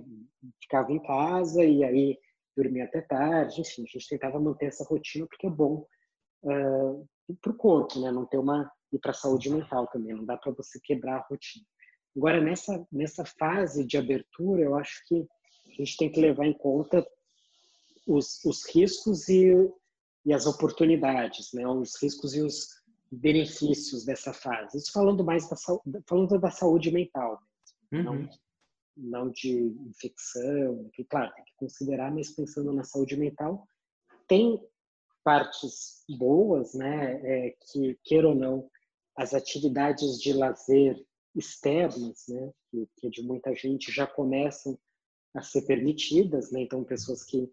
ficavam 0.62 0.96
em 0.96 1.02
casa 1.04 1.64
e 1.64 1.84
aí 1.84 2.18
dormiam 2.58 2.86
até 2.86 3.00
tarde, 3.02 3.62
enfim, 3.62 3.84
a 3.84 3.86
gente 3.86 4.10
tentava 4.10 4.40
manter 4.40 4.66
essa 4.66 4.84
rotina 4.84 5.26
porque 5.28 5.48
é 5.48 5.50
bom 5.50 5.86
uh, 6.44 7.08
para 7.36 7.52
o 7.52 7.56
corpo, 7.56 8.00
né? 8.00 8.12
Não 8.12 8.26
ter 8.26 8.38
uma 8.38 8.72
e 8.92 8.98
para 8.98 9.12
a 9.12 9.14
saúde 9.14 9.50
mental 9.50 9.88
também. 9.88 10.16
Não 10.16 10.26
dá 10.26 10.38
para 10.38 10.52
você 10.54 10.80
quebrar 10.84 11.18
a 11.18 11.28
rotina. 11.30 11.66
Agora 12.16 12.42
nessa 12.42 12.86
nessa 12.92 13.24
fase 13.26 13.86
de 13.86 13.98
abertura, 13.98 14.62
eu 14.62 14.76
acho 14.76 15.04
que 15.08 15.28
a 15.68 15.72
gente 15.72 15.98
tem 15.98 16.12
que 16.12 16.20
levar 16.20 16.46
em 16.46 16.58
conta 16.58 17.06
os, 18.08 18.44
os 18.44 18.68
riscos 18.74 19.30
e, 19.30 19.54
e 20.26 20.34
as 20.34 20.48
oportunidades, 20.48 21.54
né? 21.54 21.68
Os 21.68 22.02
riscos 22.02 22.36
e 22.36 22.42
os 22.42 22.68
benefícios 23.12 24.04
dessa 24.04 24.34
fase. 24.34 24.78
Isso 24.78 24.92
falando 24.92 25.24
mais 25.24 25.48
da 25.50 25.56
falando 26.08 26.40
da 26.40 26.52
saúde 26.52 26.92
mental, 26.92 27.40
uhum. 27.92 28.04
não 28.04 28.30
não 29.02 29.30
de 29.30 29.74
infecção, 29.88 30.90
que 30.94 31.06
claro 31.06 31.34
tem 31.34 31.46
que 31.46 31.56
considerar, 31.56 32.14
mas 32.14 32.32
pensando 32.32 32.74
na 32.74 32.84
saúde 32.84 33.16
mental, 33.16 33.66
tem 34.28 34.62
partes 35.24 36.04
boas, 36.18 36.74
né, 36.74 37.20
é, 37.24 37.56
que, 37.72 37.98
queira 38.04 38.30
ou 38.30 38.36
não, 38.36 38.70
as 39.16 39.34
atividades 39.34 40.20
de 40.20 40.34
lazer 40.34 40.98
externas, 41.36 42.26
né, 42.28 42.52
que, 42.70 42.90
que 42.98 43.10
de 43.10 43.22
muita 43.22 43.54
gente 43.56 43.92
já 43.92 44.08
começam 44.08 44.78
a 45.36 45.42
ser 45.42 45.64
permitidas, 45.64 46.52
né, 46.52 46.62
então 46.62 46.84
pessoas 46.84 47.24
que 47.24 47.52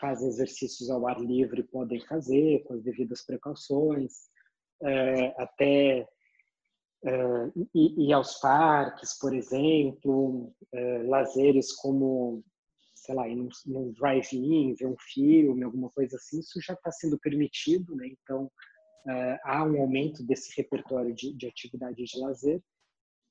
fazem 0.00 0.28
exercícios 0.28 0.90
ao 0.90 1.06
ar 1.06 1.20
livre 1.20 1.62
podem 1.62 2.00
fazer 2.06 2.62
com 2.64 2.74
as 2.74 2.82
devidas 2.82 3.24
precauções, 3.24 4.28
é, 4.82 5.42
até 5.42 6.06
é, 7.04 7.52
ir, 7.74 7.98
ir, 7.98 8.12
aos 8.12 8.38
parques, 8.38 9.18
por 9.18 9.34
exemplo, 9.34 10.52
é, 10.72 11.02
lazeres 11.04 11.72
como 11.72 12.44
sei 13.06 13.14
lá, 13.14 13.28
ir 13.28 13.36
num, 13.36 13.48
num 13.66 13.92
drive-in, 13.92 14.74
ver 14.74 14.86
um 14.86 14.96
filme, 14.98 15.62
alguma 15.62 15.88
coisa 15.90 16.16
assim, 16.16 16.40
isso 16.40 16.60
já 16.60 16.74
está 16.74 16.90
sendo 16.90 17.18
permitido, 17.18 17.94
né? 17.94 18.08
Então, 18.08 18.44
uh, 18.44 19.38
há 19.44 19.62
um 19.64 19.80
aumento 19.80 20.24
desse 20.24 20.54
repertório 20.56 21.14
de, 21.14 21.32
de 21.32 21.46
atividades 21.46 22.10
de 22.10 22.18
lazer. 22.18 22.62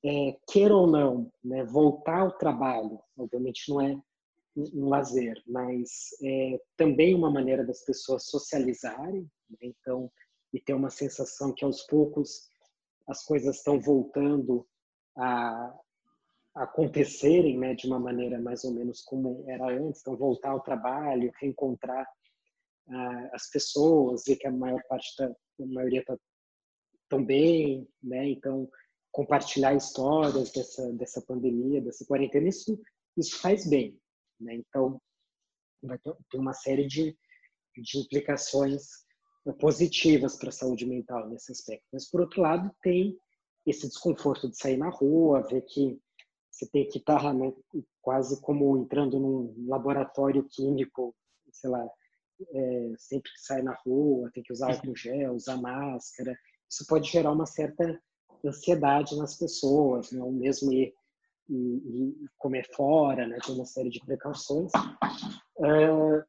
É, 0.04 0.36
queira 0.48 0.74
ou 0.74 0.86
não, 0.86 1.32
né, 1.44 1.64
voltar 1.64 2.20
ao 2.20 2.32
trabalho, 2.38 3.00
obviamente 3.18 3.68
não 3.68 3.80
é 3.80 4.00
um, 4.56 4.88
lazer, 4.88 5.42
mas 5.46 6.10
é 6.22 6.60
também 6.76 7.14
uma 7.14 7.30
maneira 7.30 7.64
das 7.64 7.84
pessoas 7.84 8.26
socializarem, 8.26 9.22
né? 9.50 9.58
então, 9.62 10.10
e 10.52 10.60
ter 10.60 10.74
uma 10.74 10.90
sensação 10.90 11.52
que 11.52 11.64
aos 11.64 11.82
poucos 11.86 12.48
as 13.08 13.24
coisas 13.24 13.56
estão 13.56 13.80
voltando 13.80 14.66
a, 15.16 15.74
acontecerem 16.56 17.58
né, 17.58 17.74
de 17.74 17.86
uma 17.86 17.98
maneira 17.98 18.40
mais 18.40 18.64
ou 18.64 18.72
menos 18.72 19.02
como 19.02 19.44
era 19.46 19.66
antes, 19.66 20.00
então 20.00 20.16
voltar 20.16 20.50
ao 20.50 20.62
trabalho, 20.62 21.30
reencontrar 21.38 22.06
uh, 22.88 23.28
as 23.32 23.48
pessoas, 23.50 24.24
ver 24.26 24.36
que 24.36 24.46
a 24.46 24.50
maior 24.50 24.82
parte 24.88 25.22
a 25.22 25.34
maioria 25.58 26.00
está 26.00 26.16
tão 27.08 27.22
bem, 27.24 27.86
né? 28.02 28.28
Então 28.28 28.68
compartilhar 29.12 29.74
histórias 29.74 30.50
dessa 30.50 30.92
dessa 30.94 31.22
pandemia, 31.22 31.82
dessa 31.82 32.06
quarentena, 32.06 32.48
isso 32.48 32.80
isso 33.16 33.38
faz 33.38 33.68
bem, 33.68 33.98
né? 34.40 34.54
Então 34.54 35.00
vai 35.82 35.98
ter, 35.98 36.14
ter 36.30 36.38
uma 36.38 36.54
série 36.54 36.86
de 36.86 37.16
de 37.76 37.98
implicações 37.98 39.04
positivas 39.60 40.36
para 40.36 40.48
a 40.48 40.52
saúde 40.52 40.86
mental 40.86 41.28
nesse 41.28 41.52
aspecto. 41.52 41.84
Mas 41.92 42.08
por 42.10 42.22
outro 42.22 42.40
lado 42.40 42.74
tem 42.82 43.14
esse 43.66 43.86
desconforto 43.86 44.48
de 44.48 44.56
sair 44.56 44.78
na 44.78 44.88
rua, 44.88 45.42
ver 45.42 45.60
que 45.62 46.00
você 46.56 46.66
tem 46.66 46.88
que 46.88 46.96
estar 46.98 47.34
né, 47.34 47.52
quase 48.00 48.40
como 48.40 48.78
entrando 48.78 49.20
num 49.20 49.66
laboratório 49.68 50.42
químico, 50.48 51.14
sei 51.52 51.68
lá, 51.68 51.86
é, 52.50 52.92
sempre 52.96 53.30
que 53.30 53.40
sai 53.40 53.60
na 53.60 53.74
rua, 53.84 54.30
tem 54.32 54.42
que 54.42 54.52
usar 54.52 54.72
álcool 54.72 54.96
gel, 54.96 55.34
usar 55.34 55.58
máscara. 55.58 56.34
Isso 56.70 56.86
pode 56.86 57.10
gerar 57.10 57.32
uma 57.32 57.44
certa 57.44 58.00
ansiedade 58.42 59.16
nas 59.16 59.36
pessoas, 59.36 60.10
né? 60.12 60.22
ou 60.22 60.32
mesmo 60.32 60.72
ir, 60.72 60.94
ir, 61.48 61.54
ir 61.54 62.30
comer 62.38 62.66
fora, 62.74 63.26
né? 63.26 63.38
tem 63.44 63.54
uma 63.54 63.66
série 63.66 63.90
de 63.90 64.00
precauções. 64.00 64.72
Uh, 65.56 66.24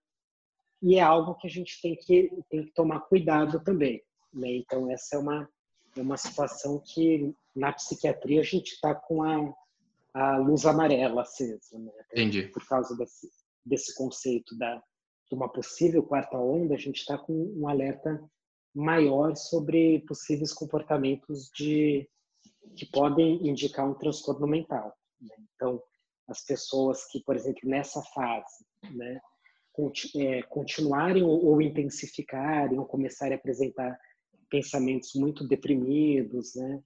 e 0.82 0.96
é 0.96 1.02
algo 1.02 1.36
que 1.36 1.48
a 1.48 1.50
gente 1.50 1.82
tem 1.82 1.96
que, 1.96 2.30
tem 2.50 2.66
que 2.66 2.74
tomar 2.74 3.00
cuidado 3.02 3.63
também. 3.63 4.04
Né? 4.34 4.58
Então, 4.58 4.92
essa 4.92 5.16
é 5.16 5.20
uma, 5.20 5.50
é 5.96 6.02
uma 6.02 6.18
situação 6.18 6.82
que 6.86 7.34
na 7.56 7.72
psiquiatria 7.72 8.42
a 8.42 8.44
gente 8.44 8.74
está 8.74 8.94
com 8.94 9.24
a 9.24 9.54
a 10.17 10.38
luz 10.38 10.65
amarela 10.65 11.21
acesa, 11.21 11.77
né? 11.77 11.91
Entendi. 12.12 12.47
Por 12.47 12.65
causa 12.67 12.97
desse, 12.97 13.30
desse 13.63 13.95
conceito 13.95 14.58
da, 14.58 14.82
de 15.30 15.36
uma 15.36 15.47
possível 15.47 16.01
quarta 16.01 16.38
onda, 16.38 16.73
a 16.73 16.77
gente 16.77 16.97
está 16.97 17.17
com 17.17 17.34
um 17.34 17.67
alerta 17.67 18.19
maior 18.73 19.36
sobre 19.36 19.99
possíveis 20.08 20.53
comportamentos 20.53 21.51
de 21.56 22.10
que 22.75 22.86
podem 22.88 23.47
indicar 23.47 23.88
um 23.88 23.93
transtorno 23.93 24.47
mental. 24.47 24.91
Né? 25.21 25.36
Então, 25.56 25.82
as 26.27 26.43
pessoas 26.43 27.06
que, 27.12 27.23
por 27.23 27.36
exemplo, 27.36 27.62
nessa 27.69 28.01
fase, 28.01 28.65
né, 28.95 29.19
é, 30.15 30.41
continuarem 30.43 31.23
ou, 31.23 31.62
intensificarem 31.62 32.80
ou 32.80 32.86
começarem 32.86 33.36
a 33.36 33.38
apresentar 33.38 33.97
pensamentos 34.49 35.13
muito 35.13 35.47
deprimidos, 35.47 36.56
né, 36.56 36.82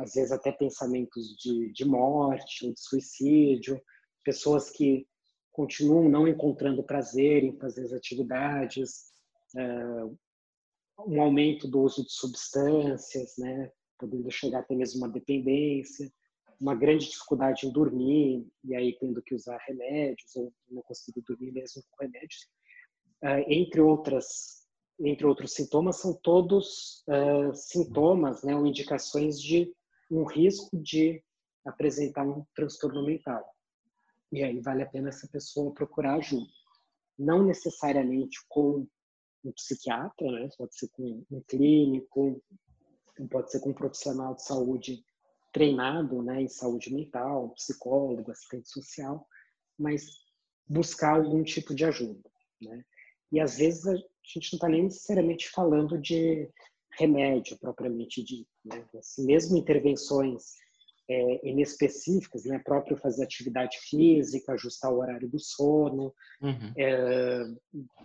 às 0.00 0.14
vezes 0.14 0.32
até 0.32 0.50
pensamentos 0.50 1.36
de, 1.36 1.72
de 1.72 1.84
morte 1.84 2.66
ou 2.66 2.72
de 2.72 2.80
suicídio, 2.80 3.80
pessoas 4.24 4.70
que 4.70 5.06
continuam 5.50 6.08
não 6.08 6.26
encontrando 6.26 6.82
prazer 6.82 7.44
em 7.44 7.56
fazer 7.58 7.84
as 7.84 7.92
atividades, 7.92 9.12
uh, 9.54 10.18
um 11.06 11.20
aumento 11.20 11.68
do 11.68 11.80
uso 11.82 12.02
de 12.04 12.12
substâncias, 12.12 13.34
né, 13.38 13.70
podendo 13.98 14.30
chegar 14.30 14.60
até 14.60 14.74
mesmo 14.74 14.98
uma 14.98 15.08
dependência, 15.08 16.10
uma 16.58 16.74
grande 16.74 17.10
dificuldade 17.10 17.66
em 17.66 17.72
dormir, 17.72 18.46
e 18.64 18.74
aí 18.74 18.96
tendo 18.98 19.20
que 19.22 19.34
usar 19.34 19.58
remédios, 19.66 20.34
ou 20.36 20.52
não 20.70 20.82
conseguir 20.82 21.20
dormir 21.22 21.52
mesmo 21.52 21.82
com 21.90 22.04
remédios, 22.04 22.48
uh, 23.22 23.44
entre 23.48 23.80
outras 23.80 24.61
entre 25.04 25.26
outros 25.26 25.52
sintomas, 25.52 25.96
são 25.96 26.14
todos 26.14 27.04
uh, 27.08 27.54
sintomas, 27.54 28.42
né, 28.42 28.54
ou 28.54 28.66
indicações 28.66 29.40
de 29.40 29.72
um 30.10 30.24
risco 30.24 30.76
de 30.76 31.22
apresentar 31.64 32.24
um 32.24 32.44
transtorno 32.54 33.04
mental. 33.04 33.44
E 34.30 34.42
aí 34.42 34.60
vale 34.60 34.82
a 34.82 34.88
pena 34.88 35.08
essa 35.08 35.28
pessoa 35.28 35.74
procurar 35.74 36.14
ajuda. 36.14 36.50
Não 37.18 37.44
necessariamente 37.44 38.38
com 38.48 38.86
um 39.44 39.52
psiquiatra, 39.52 40.30
né? 40.30 40.48
pode 40.56 40.76
ser 40.76 40.88
com 40.92 41.24
um 41.30 41.40
clínico, 41.42 42.40
pode 43.30 43.50
ser 43.50 43.60
com 43.60 43.70
um 43.70 43.74
profissional 43.74 44.34
de 44.34 44.44
saúde 44.44 45.04
treinado 45.52 46.22
né, 46.22 46.42
em 46.42 46.48
saúde 46.48 46.92
mental, 46.92 47.50
psicólogo, 47.50 48.30
assistente 48.30 48.70
social, 48.70 49.26
mas 49.78 50.06
buscar 50.66 51.16
algum 51.16 51.42
tipo 51.42 51.74
de 51.74 51.84
ajuda. 51.84 52.30
Né? 52.60 52.82
E 53.30 53.40
às 53.40 53.58
vezes 53.58 53.84
a 54.24 54.38
gente 54.38 54.52
não 54.52 54.56
está 54.56 54.68
nem 54.68 54.84
necessariamente 54.84 55.50
falando 55.50 56.00
de 56.00 56.48
remédio 56.98 57.58
propriamente 57.58 58.22
dito. 58.22 58.48
Né? 58.64 58.84
Assim, 58.98 59.24
mesmo 59.24 59.56
intervenções 59.56 60.54
é, 61.08 61.48
inespecíficas, 61.48 62.44
né? 62.44 62.58
próprio 62.64 62.96
fazer 62.96 63.24
atividade 63.24 63.78
física, 63.78 64.52
ajustar 64.52 64.92
o 64.92 64.98
horário 64.98 65.28
do 65.28 65.38
sono, 65.38 66.14
uhum. 66.40 66.72
é, 66.76 67.42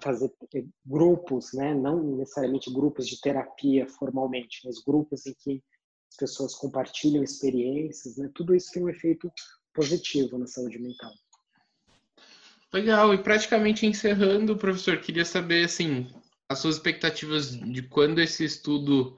fazer 0.01 0.31
é, 0.55 0.63
grupos, 0.85 1.53
né? 1.53 1.73
não 1.73 2.17
necessariamente 2.17 2.73
grupos 2.73 3.07
de 3.07 3.19
terapia 3.21 3.87
formalmente, 3.87 4.61
mas 4.65 4.81
grupos 4.83 5.25
em 5.25 5.35
que 5.39 5.63
as 6.11 6.17
pessoas 6.17 6.55
compartilham 6.55 7.23
experiências, 7.23 8.17
né? 8.17 8.29
tudo 8.33 8.55
isso 8.55 8.71
tem 8.71 8.83
um 8.83 8.89
efeito 8.89 9.31
positivo 9.73 10.37
na 10.37 10.47
saúde 10.47 10.79
mental. 10.79 11.11
Legal, 12.73 13.13
e 13.13 13.17
praticamente 13.17 13.85
encerrando, 13.85 14.57
professor, 14.57 14.97
queria 14.99 15.23
saber 15.23 15.65
assim, 15.65 16.07
as 16.49 16.59
suas 16.59 16.75
expectativas 16.75 17.51
de 17.51 17.81
quando 17.81 18.19
esse 18.19 18.43
estudo 18.43 19.17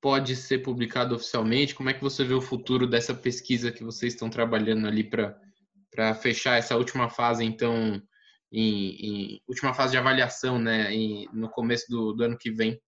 pode 0.00 0.34
ser 0.34 0.58
publicado 0.58 1.14
oficialmente? 1.14 1.74
Como 1.74 1.88
é 1.88 1.94
que 1.94 2.02
você 2.02 2.24
vê 2.24 2.34
o 2.34 2.40
futuro 2.40 2.86
dessa 2.86 3.14
pesquisa 3.14 3.70
que 3.70 3.84
vocês 3.84 4.14
estão 4.14 4.28
trabalhando 4.28 4.86
ali 4.86 5.04
para 5.04 6.14
fechar 6.14 6.58
essa 6.58 6.76
última 6.76 7.08
fase, 7.08 7.44
então, 7.44 8.02
em, 8.52 9.34
em, 9.34 9.42
última 9.48 9.72
fase 9.72 9.92
de 9.92 9.98
avaliação, 9.98 10.58
né, 10.58 10.92
em, 10.92 11.28
no 11.32 11.48
começo 11.48 11.86
do, 11.88 12.12
do, 12.12 12.24
ano 12.24 12.38
que 12.38 12.50
vem? 12.50 12.80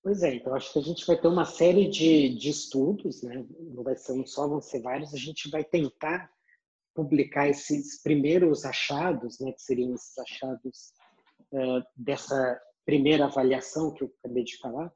Pois 0.00 0.22
é, 0.22 0.34
então 0.34 0.54
acho 0.54 0.72
que 0.72 0.78
a 0.78 0.82
gente 0.82 1.06
vai 1.06 1.16
ter 1.16 1.28
uma 1.28 1.44
série 1.46 1.88
de, 1.88 2.28
de 2.36 2.50
estudos, 2.50 3.22
né? 3.22 3.44
Não 3.58 3.82
vai 3.82 3.96
ser 3.96 4.12
um 4.12 4.26
só, 4.26 4.46
vão 4.46 4.60
ser 4.60 4.82
vários. 4.82 5.14
A 5.14 5.16
gente 5.16 5.48
vai 5.48 5.64
tentar 5.64 6.30
publicar 6.94 7.48
esses 7.48 8.00
primeiros 8.02 8.64
achados, 8.64 9.38
né? 9.40 9.52
Que 9.52 9.62
seriam 9.62 9.94
esses 9.94 10.16
achados 10.18 10.92
uh, 11.52 11.82
dessa 11.96 12.60
primeira 12.84 13.24
avaliação 13.24 13.92
que 13.92 14.04
eu 14.04 14.12
acabei 14.20 14.44
de 14.44 14.58
falar, 14.58 14.92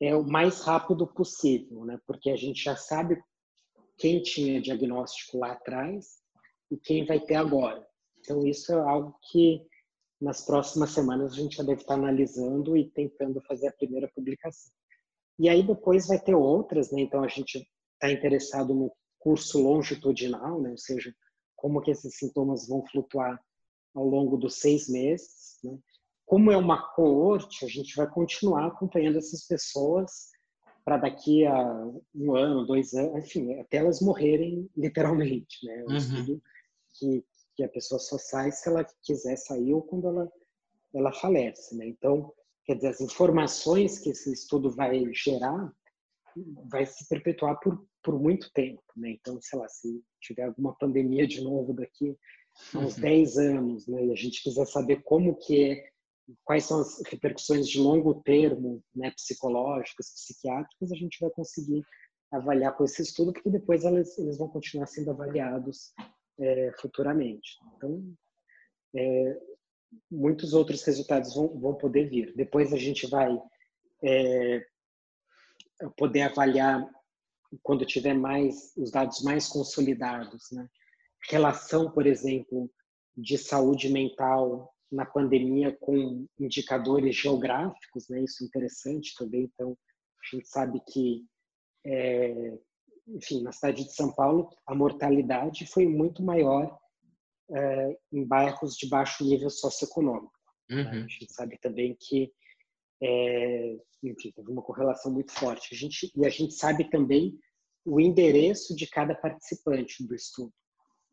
é 0.00 0.14
o 0.14 0.24
mais 0.24 0.60
rápido 0.60 1.06
possível, 1.06 1.84
né? 1.84 1.98
Porque 2.06 2.30
a 2.30 2.36
gente 2.36 2.62
já 2.62 2.76
sabe 2.76 3.20
quem 3.98 4.22
tinha 4.22 4.60
diagnóstico 4.60 5.38
lá 5.38 5.52
atrás 5.52 6.18
e 6.70 6.76
quem 6.76 7.06
vai 7.06 7.20
ter 7.20 7.34
agora. 7.34 7.86
Então 8.18 8.46
isso 8.46 8.72
é 8.72 8.76
algo 8.76 9.16
que 9.30 9.62
nas 10.20 10.44
próximas 10.44 10.90
semanas 10.90 11.32
a 11.32 11.36
gente 11.36 11.56
já 11.56 11.62
deve 11.62 11.82
estar 11.82 11.94
analisando 11.94 12.76
e 12.76 12.90
tentando 12.90 13.40
fazer 13.42 13.68
a 13.68 13.72
primeira 13.72 14.10
publicação. 14.14 14.72
E 15.38 15.48
aí 15.48 15.62
depois 15.62 16.06
vai 16.06 16.18
ter 16.18 16.34
outras, 16.34 16.90
né? 16.90 17.00
Então 17.02 17.22
a 17.22 17.28
gente 17.28 17.66
está 17.94 18.10
interessado 18.10 18.74
no 18.74 18.92
curso 19.18 19.62
longitudinal, 19.62 20.60
né? 20.60 20.70
Ou 20.70 20.78
seja, 20.78 21.14
como 21.56 21.80
que 21.80 21.90
esses 21.90 22.16
sintomas 22.16 22.68
vão 22.68 22.84
flutuar 22.86 23.42
ao 23.94 24.06
longo 24.06 24.36
dos 24.36 24.56
seis 24.56 24.88
meses, 24.88 25.58
né? 25.64 25.76
como 26.26 26.50
é 26.50 26.56
uma 26.56 26.82
coorte, 26.94 27.64
a 27.64 27.68
gente 27.68 27.96
vai 27.96 28.08
continuar 28.08 28.66
acompanhando 28.66 29.16
essas 29.16 29.46
pessoas 29.46 30.30
para 30.84 30.98
daqui 30.98 31.46
a 31.46 31.90
um 32.14 32.34
ano, 32.36 32.66
dois 32.66 32.94
anos, 32.94 33.24
enfim, 33.24 33.58
até 33.58 33.78
elas 33.78 34.00
morrerem 34.00 34.68
literalmente, 34.76 35.64
né? 35.64 35.84
Um 35.84 35.90
uhum. 35.90 35.96
estudo 35.96 36.42
que, 36.94 37.24
que 37.56 37.64
a 37.64 37.68
pessoa 37.68 37.98
só 37.98 38.18
sai 38.18 38.52
se 38.52 38.68
ela 38.68 38.84
quiser 39.02 39.36
sair 39.36 39.72
ou 39.72 39.82
quando 39.82 40.08
ela, 40.08 40.32
ela 40.94 41.12
falece, 41.12 41.76
né? 41.76 41.86
Então, 41.86 42.32
quer 42.64 42.74
dizer, 42.74 42.88
as 42.88 43.00
informações 43.00 43.98
que 43.98 44.10
esse 44.10 44.32
estudo 44.32 44.70
vai 44.70 45.04
gerar 45.12 45.72
vai 46.70 46.84
se 46.86 47.08
perpetuar 47.08 47.58
por, 47.60 47.86
por 48.02 48.20
muito 48.20 48.50
tempo, 48.52 48.82
né? 48.96 49.10
Então, 49.10 49.38
sei 49.40 49.58
lá, 49.58 49.68
se 49.68 50.02
tiver 50.20 50.44
alguma 50.44 50.74
pandemia 50.74 51.26
de 51.26 51.40
novo 51.42 51.72
daqui 51.72 52.16
a 52.74 52.78
uns 52.78 52.96
uhum. 52.96 53.02
10 53.02 53.38
anos, 53.38 53.86
né? 53.86 54.06
E 54.06 54.12
a 54.12 54.14
gente 54.14 54.42
quiser 54.42 54.66
saber 54.66 55.02
como 55.02 55.36
que 55.36 55.70
é 55.70 55.88
quais 56.44 56.64
são 56.64 56.80
as 56.80 57.00
repercussões 57.06 57.68
de 57.68 57.78
longo 57.78 58.20
termo, 58.22 58.82
né, 58.94 59.10
psicológicas, 59.12 60.12
psiquiátricas, 60.12 60.90
a 60.90 60.96
gente 60.96 61.18
vai 61.20 61.30
conseguir 61.30 61.84
avaliar 62.32 62.76
com 62.76 62.84
esse 62.84 63.02
estudo, 63.02 63.32
porque 63.32 63.50
depois 63.50 63.84
eles, 63.84 64.18
eles 64.18 64.36
vão 64.36 64.48
continuar 64.48 64.86
sendo 64.86 65.10
avaliados 65.10 65.92
é, 66.38 66.72
futuramente. 66.80 67.56
Então, 67.76 68.02
é, 68.96 69.40
muitos 70.10 70.52
outros 70.52 70.82
resultados 70.82 71.34
vão, 71.34 71.48
vão 71.58 71.74
poder 71.74 72.08
vir. 72.08 72.34
Depois 72.34 72.72
a 72.72 72.76
gente 72.76 73.06
vai 73.06 73.40
é, 74.02 74.66
poder 75.96 76.22
avaliar 76.22 76.88
quando 77.62 77.86
tiver 77.86 78.14
mais 78.14 78.72
os 78.76 78.90
dados 78.90 79.22
mais 79.22 79.48
consolidados, 79.48 80.48
né? 80.52 80.68
Relação, 81.28 81.90
por 81.90 82.06
exemplo, 82.06 82.70
de 83.16 83.38
saúde 83.38 83.88
mental 83.88 84.72
na 84.90 85.04
pandemia 85.04 85.76
com 85.80 86.26
indicadores 86.38 87.16
geográficos, 87.16 88.08
né? 88.08 88.22
Isso 88.22 88.44
é 88.44 88.46
interessante 88.46 89.14
também. 89.16 89.50
Então, 89.52 89.76
a 90.22 90.36
gente 90.36 90.48
sabe 90.48 90.80
que, 90.88 91.24
é, 91.84 92.58
enfim, 93.08 93.42
na 93.42 93.52
cidade 93.52 93.84
de 93.84 93.94
São 93.94 94.12
Paulo, 94.12 94.50
a 94.66 94.74
mortalidade 94.74 95.66
foi 95.66 95.86
muito 95.86 96.22
maior 96.22 96.78
é, 97.50 97.98
em 98.12 98.24
bairros 98.24 98.76
de 98.76 98.88
baixo 98.88 99.24
nível 99.24 99.50
socioeconômico. 99.50 100.32
Né? 100.68 100.76
Uhum. 100.76 100.84
Né? 100.84 101.04
A 101.04 101.08
gente 101.08 101.32
sabe 101.32 101.58
também 101.58 101.96
que, 101.98 102.32
é, 103.02 103.76
enfim, 104.02 104.30
teve 104.32 104.50
uma 104.50 104.62
correlação 104.62 105.12
muito 105.12 105.32
forte. 105.32 105.74
A 105.74 105.76
gente, 105.76 106.12
e 106.14 106.26
a 106.26 106.30
gente 106.30 106.54
sabe 106.54 106.88
também 106.90 107.38
o 107.84 108.00
endereço 108.00 108.74
de 108.74 108.86
cada 108.86 109.14
participante 109.14 110.06
do 110.06 110.14
estudo. 110.14 110.52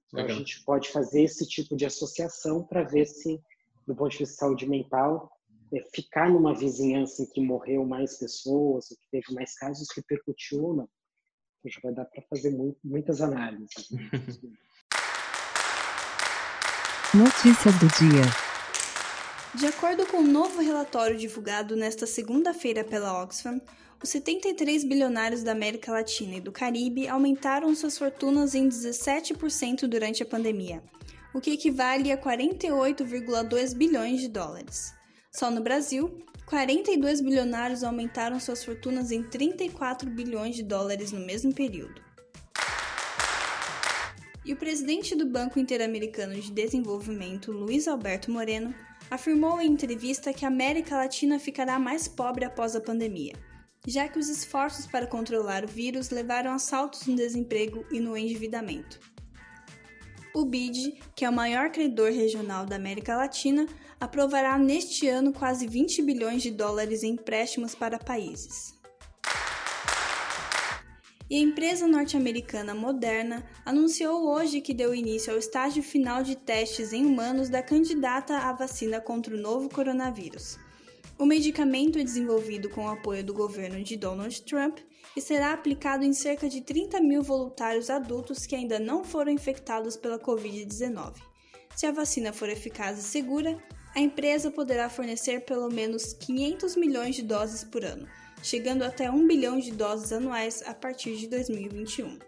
Então, 0.07 0.25
a 0.25 0.29
gente 0.29 0.63
pode 0.63 0.89
fazer 0.89 1.23
esse 1.23 1.47
tipo 1.47 1.75
de 1.75 1.85
associação 1.85 2.63
para 2.63 2.83
ver 2.83 3.05
se 3.05 3.41
do 3.85 3.95
ponto 3.95 4.11
de 4.11 4.19
vista 4.19 4.33
de 4.33 4.39
saúde 4.39 4.67
mental, 4.67 5.31
é, 5.73 5.81
ficar 5.93 6.29
numa 6.29 6.55
vizinhança 6.55 7.23
em 7.23 7.25
que 7.25 7.41
morreu 7.41 7.85
mais 7.85 8.17
pessoas, 8.17 8.91
ou 8.91 8.97
que 8.97 9.09
teve 9.11 9.33
mais 9.33 9.57
casos, 9.57 9.87
repercutiu 9.95 10.63
ou 10.63 10.75
não. 10.75 10.89
Já 11.65 11.79
vai 11.81 11.93
dar 11.93 12.03
para 12.05 12.21
fazer 12.23 12.49
muito, 12.49 12.77
muitas 12.83 13.21
análises. 13.21 13.89
Notícias 17.13 17.79
do 17.79 17.87
dia. 17.87 18.52
De 19.55 19.67
acordo 19.67 20.03
com 20.07 20.17
um 20.17 20.27
novo 20.27 20.61
relatório 20.61 21.15
divulgado 21.15 21.75
nesta 21.75 22.07
segunda-feira 22.07 22.83
pela 22.83 23.21
Oxfam, 23.21 23.61
os 24.01 24.09
73 24.09 24.83
bilionários 24.83 25.43
da 25.43 25.51
América 25.51 25.91
Latina 25.91 26.37
e 26.37 26.41
do 26.41 26.51
Caribe 26.51 27.07
aumentaram 27.07 27.73
suas 27.75 27.95
fortunas 27.95 28.55
em 28.55 28.67
17% 28.67 29.85
durante 29.85 30.23
a 30.23 30.25
pandemia, 30.25 30.81
o 31.35 31.39
que 31.39 31.51
equivale 31.51 32.11
a 32.11 32.17
48,2 32.17 33.75
bilhões 33.75 34.21
de 34.21 34.27
dólares. 34.27 34.91
Só 35.31 35.51
no 35.51 35.61
Brasil, 35.61 36.25
42 36.47 37.21
bilionários 37.21 37.83
aumentaram 37.83 38.39
suas 38.39 38.65
fortunas 38.65 39.11
em 39.11 39.21
34 39.21 40.09
bilhões 40.09 40.55
de 40.55 40.63
dólares 40.63 41.11
no 41.11 41.23
mesmo 41.23 41.53
período. 41.53 42.01
E 44.43 44.51
o 44.51 44.57
presidente 44.57 45.15
do 45.15 45.27
Banco 45.27 45.59
Interamericano 45.59 46.33
de 46.33 46.51
Desenvolvimento, 46.51 47.51
Luiz 47.51 47.87
Alberto 47.87 48.29
Moreno, 48.29 48.73
afirmou 49.09 49.61
em 49.61 49.71
entrevista 49.71 50.33
que 50.33 50.45
a 50.45 50.47
América 50.47 50.97
Latina 50.97 51.39
ficará 51.39 51.77
mais 51.79 52.07
pobre 52.07 52.45
após 52.45 52.75
a 52.75 52.81
pandemia, 52.81 53.33
já 53.87 54.07
que 54.07 54.19
os 54.19 54.29
esforços 54.29 54.87
para 54.87 55.07
controlar 55.07 55.63
o 55.63 55.67
vírus 55.67 56.09
levaram 56.09 56.51
a 56.51 56.59
saltos 56.59 57.05
no 57.07 57.15
desemprego 57.15 57.85
e 57.91 57.99
no 57.99 58.17
endividamento. 58.17 58.99
O 60.35 60.45
BID, 60.45 60.99
que 61.15 61.25
é 61.25 61.29
o 61.29 61.33
maior 61.33 61.69
credor 61.69 62.11
regional 62.11 62.65
da 62.65 62.75
América 62.75 63.15
Latina, 63.15 63.67
aprovará 63.99 64.57
neste 64.57 65.07
ano 65.07 65.31
quase 65.31 65.67
20 65.67 66.01
bilhões 66.01 66.41
de 66.41 66.49
dólares 66.49 67.03
em 67.03 67.11
empréstimos 67.13 67.75
para 67.75 67.99
países. 67.99 68.73
E 71.33 71.37
a 71.37 71.39
empresa 71.39 71.87
norte-americana 71.87 72.75
Moderna 72.75 73.43
anunciou 73.65 74.29
hoje 74.29 74.61
que 74.61 74.71
deu 74.71 74.93
início 74.93 75.33
ao 75.33 75.39
estágio 75.39 75.81
final 75.81 76.21
de 76.21 76.35
testes 76.35 76.93
em 76.93 77.03
humanos 77.03 77.49
da 77.49 77.63
candidata 77.63 78.37
à 78.37 78.53
vacina 78.53 79.01
contra 79.01 79.33
o 79.33 79.39
novo 79.39 79.67
coronavírus. 79.67 80.59
O 81.17 81.25
medicamento 81.25 81.97
é 81.97 82.03
desenvolvido 82.03 82.69
com 82.69 82.85
o 82.85 82.87
apoio 82.87 83.23
do 83.23 83.33
governo 83.33 83.83
de 83.83 83.97
Donald 83.97 84.43
Trump 84.43 84.77
e 85.17 85.21
será 85.21 85.53
aplicado 85.53 86.03
em 86.03 86.13
cerca 86.13 86.47
de 86.47 86.61
30 86.61 87.01
mil 87.01 87.23
voluntários 87.23 87.89
adultos 87.89 88.45
que 88.45 88.55
ainda 88.55 88.77
não 88.77 89.03
foram 89.03 89.31
infectados 89.31 89.97
pela 89.97 90.19
Covid-19. 90.19 91.15
Se 91.75 91.87
a 91.87 91.91
vacina 91.91 92.31
for 92.31 92.47
eficaz 92.47 92.99
e 92.99 93.01
segura, 93.01 93.57
a 93.95 93.99
empresa 93.99 94.51
poderá 94.51 94.87
fornecer 94.87 95.39
pelo 95.45 95.71
menos 95.71 96.13
500 96.13 96.75
milhões 96.75 97.15
de 97.15 97.23
doses 97.23 97.63
por 97.63 97.83
ano, 97.83 98.07
chegando 98.43 98.83
até 98.83 99.09
1 99.09 99.25
bilhão 99.25 99.57
de 99.57 99.71
doses 99.71 100.13
anuais 100.13 100.61
a 100.67 100.75
partir 100.75 101.17
de 101.17 101.27
2021. 101.27 102.19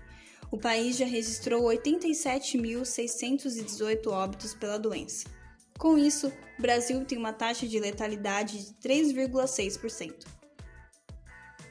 o 0.51 0.57
país 0.57 0.95
já 0.95 1.05
registrou 1.05 1.63
87.618 1.63 4.07
óbitos 4.07 4.53
pela 4.53 4.79
doença. 4.79 5.34
Com 5.77 5.97
isso, 5.97 6.31
o 6.57 6.61
Brasil 6.61 7.03
tem 7.03 7.17
uma 7.17 7.33
taxa 7.33 7.67
de 7.67 7.79
letalidade 7.79 8.65
de 8.65 8.73
3,6%. 8.87 10.25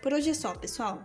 Por 0.03 0.13
hoje 0.13 0.31
é 0.31 0.35
só, 0.35 0.55
pessoal. 0.55 1.03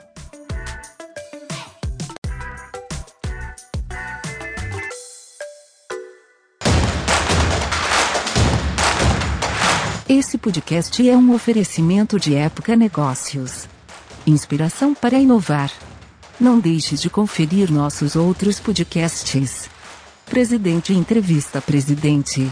Esse 10.08 10.38
podcast 10.38 11.08
é 11.08 11.16
um 11.16 11.34
oferecimento 11.34 12.20
de 12.20 12.36
Época 12.36 12.76
Negócios. 12.76 13.68
Inspiração 14.28 14.94
para 14.94 15.18
inovar. 15.18 15.72
Não 16.40 16.60
deixe 16.60 16.96
de 16.96 17.10
conferir 17.10 17.72
nossos 17.72 18.16
outros 18.16 18.60
podcasts. 18.60 19.70
Presidente 20.26 20.94
Entrevista 20.94 21.62
Presidente. 21.62 22.52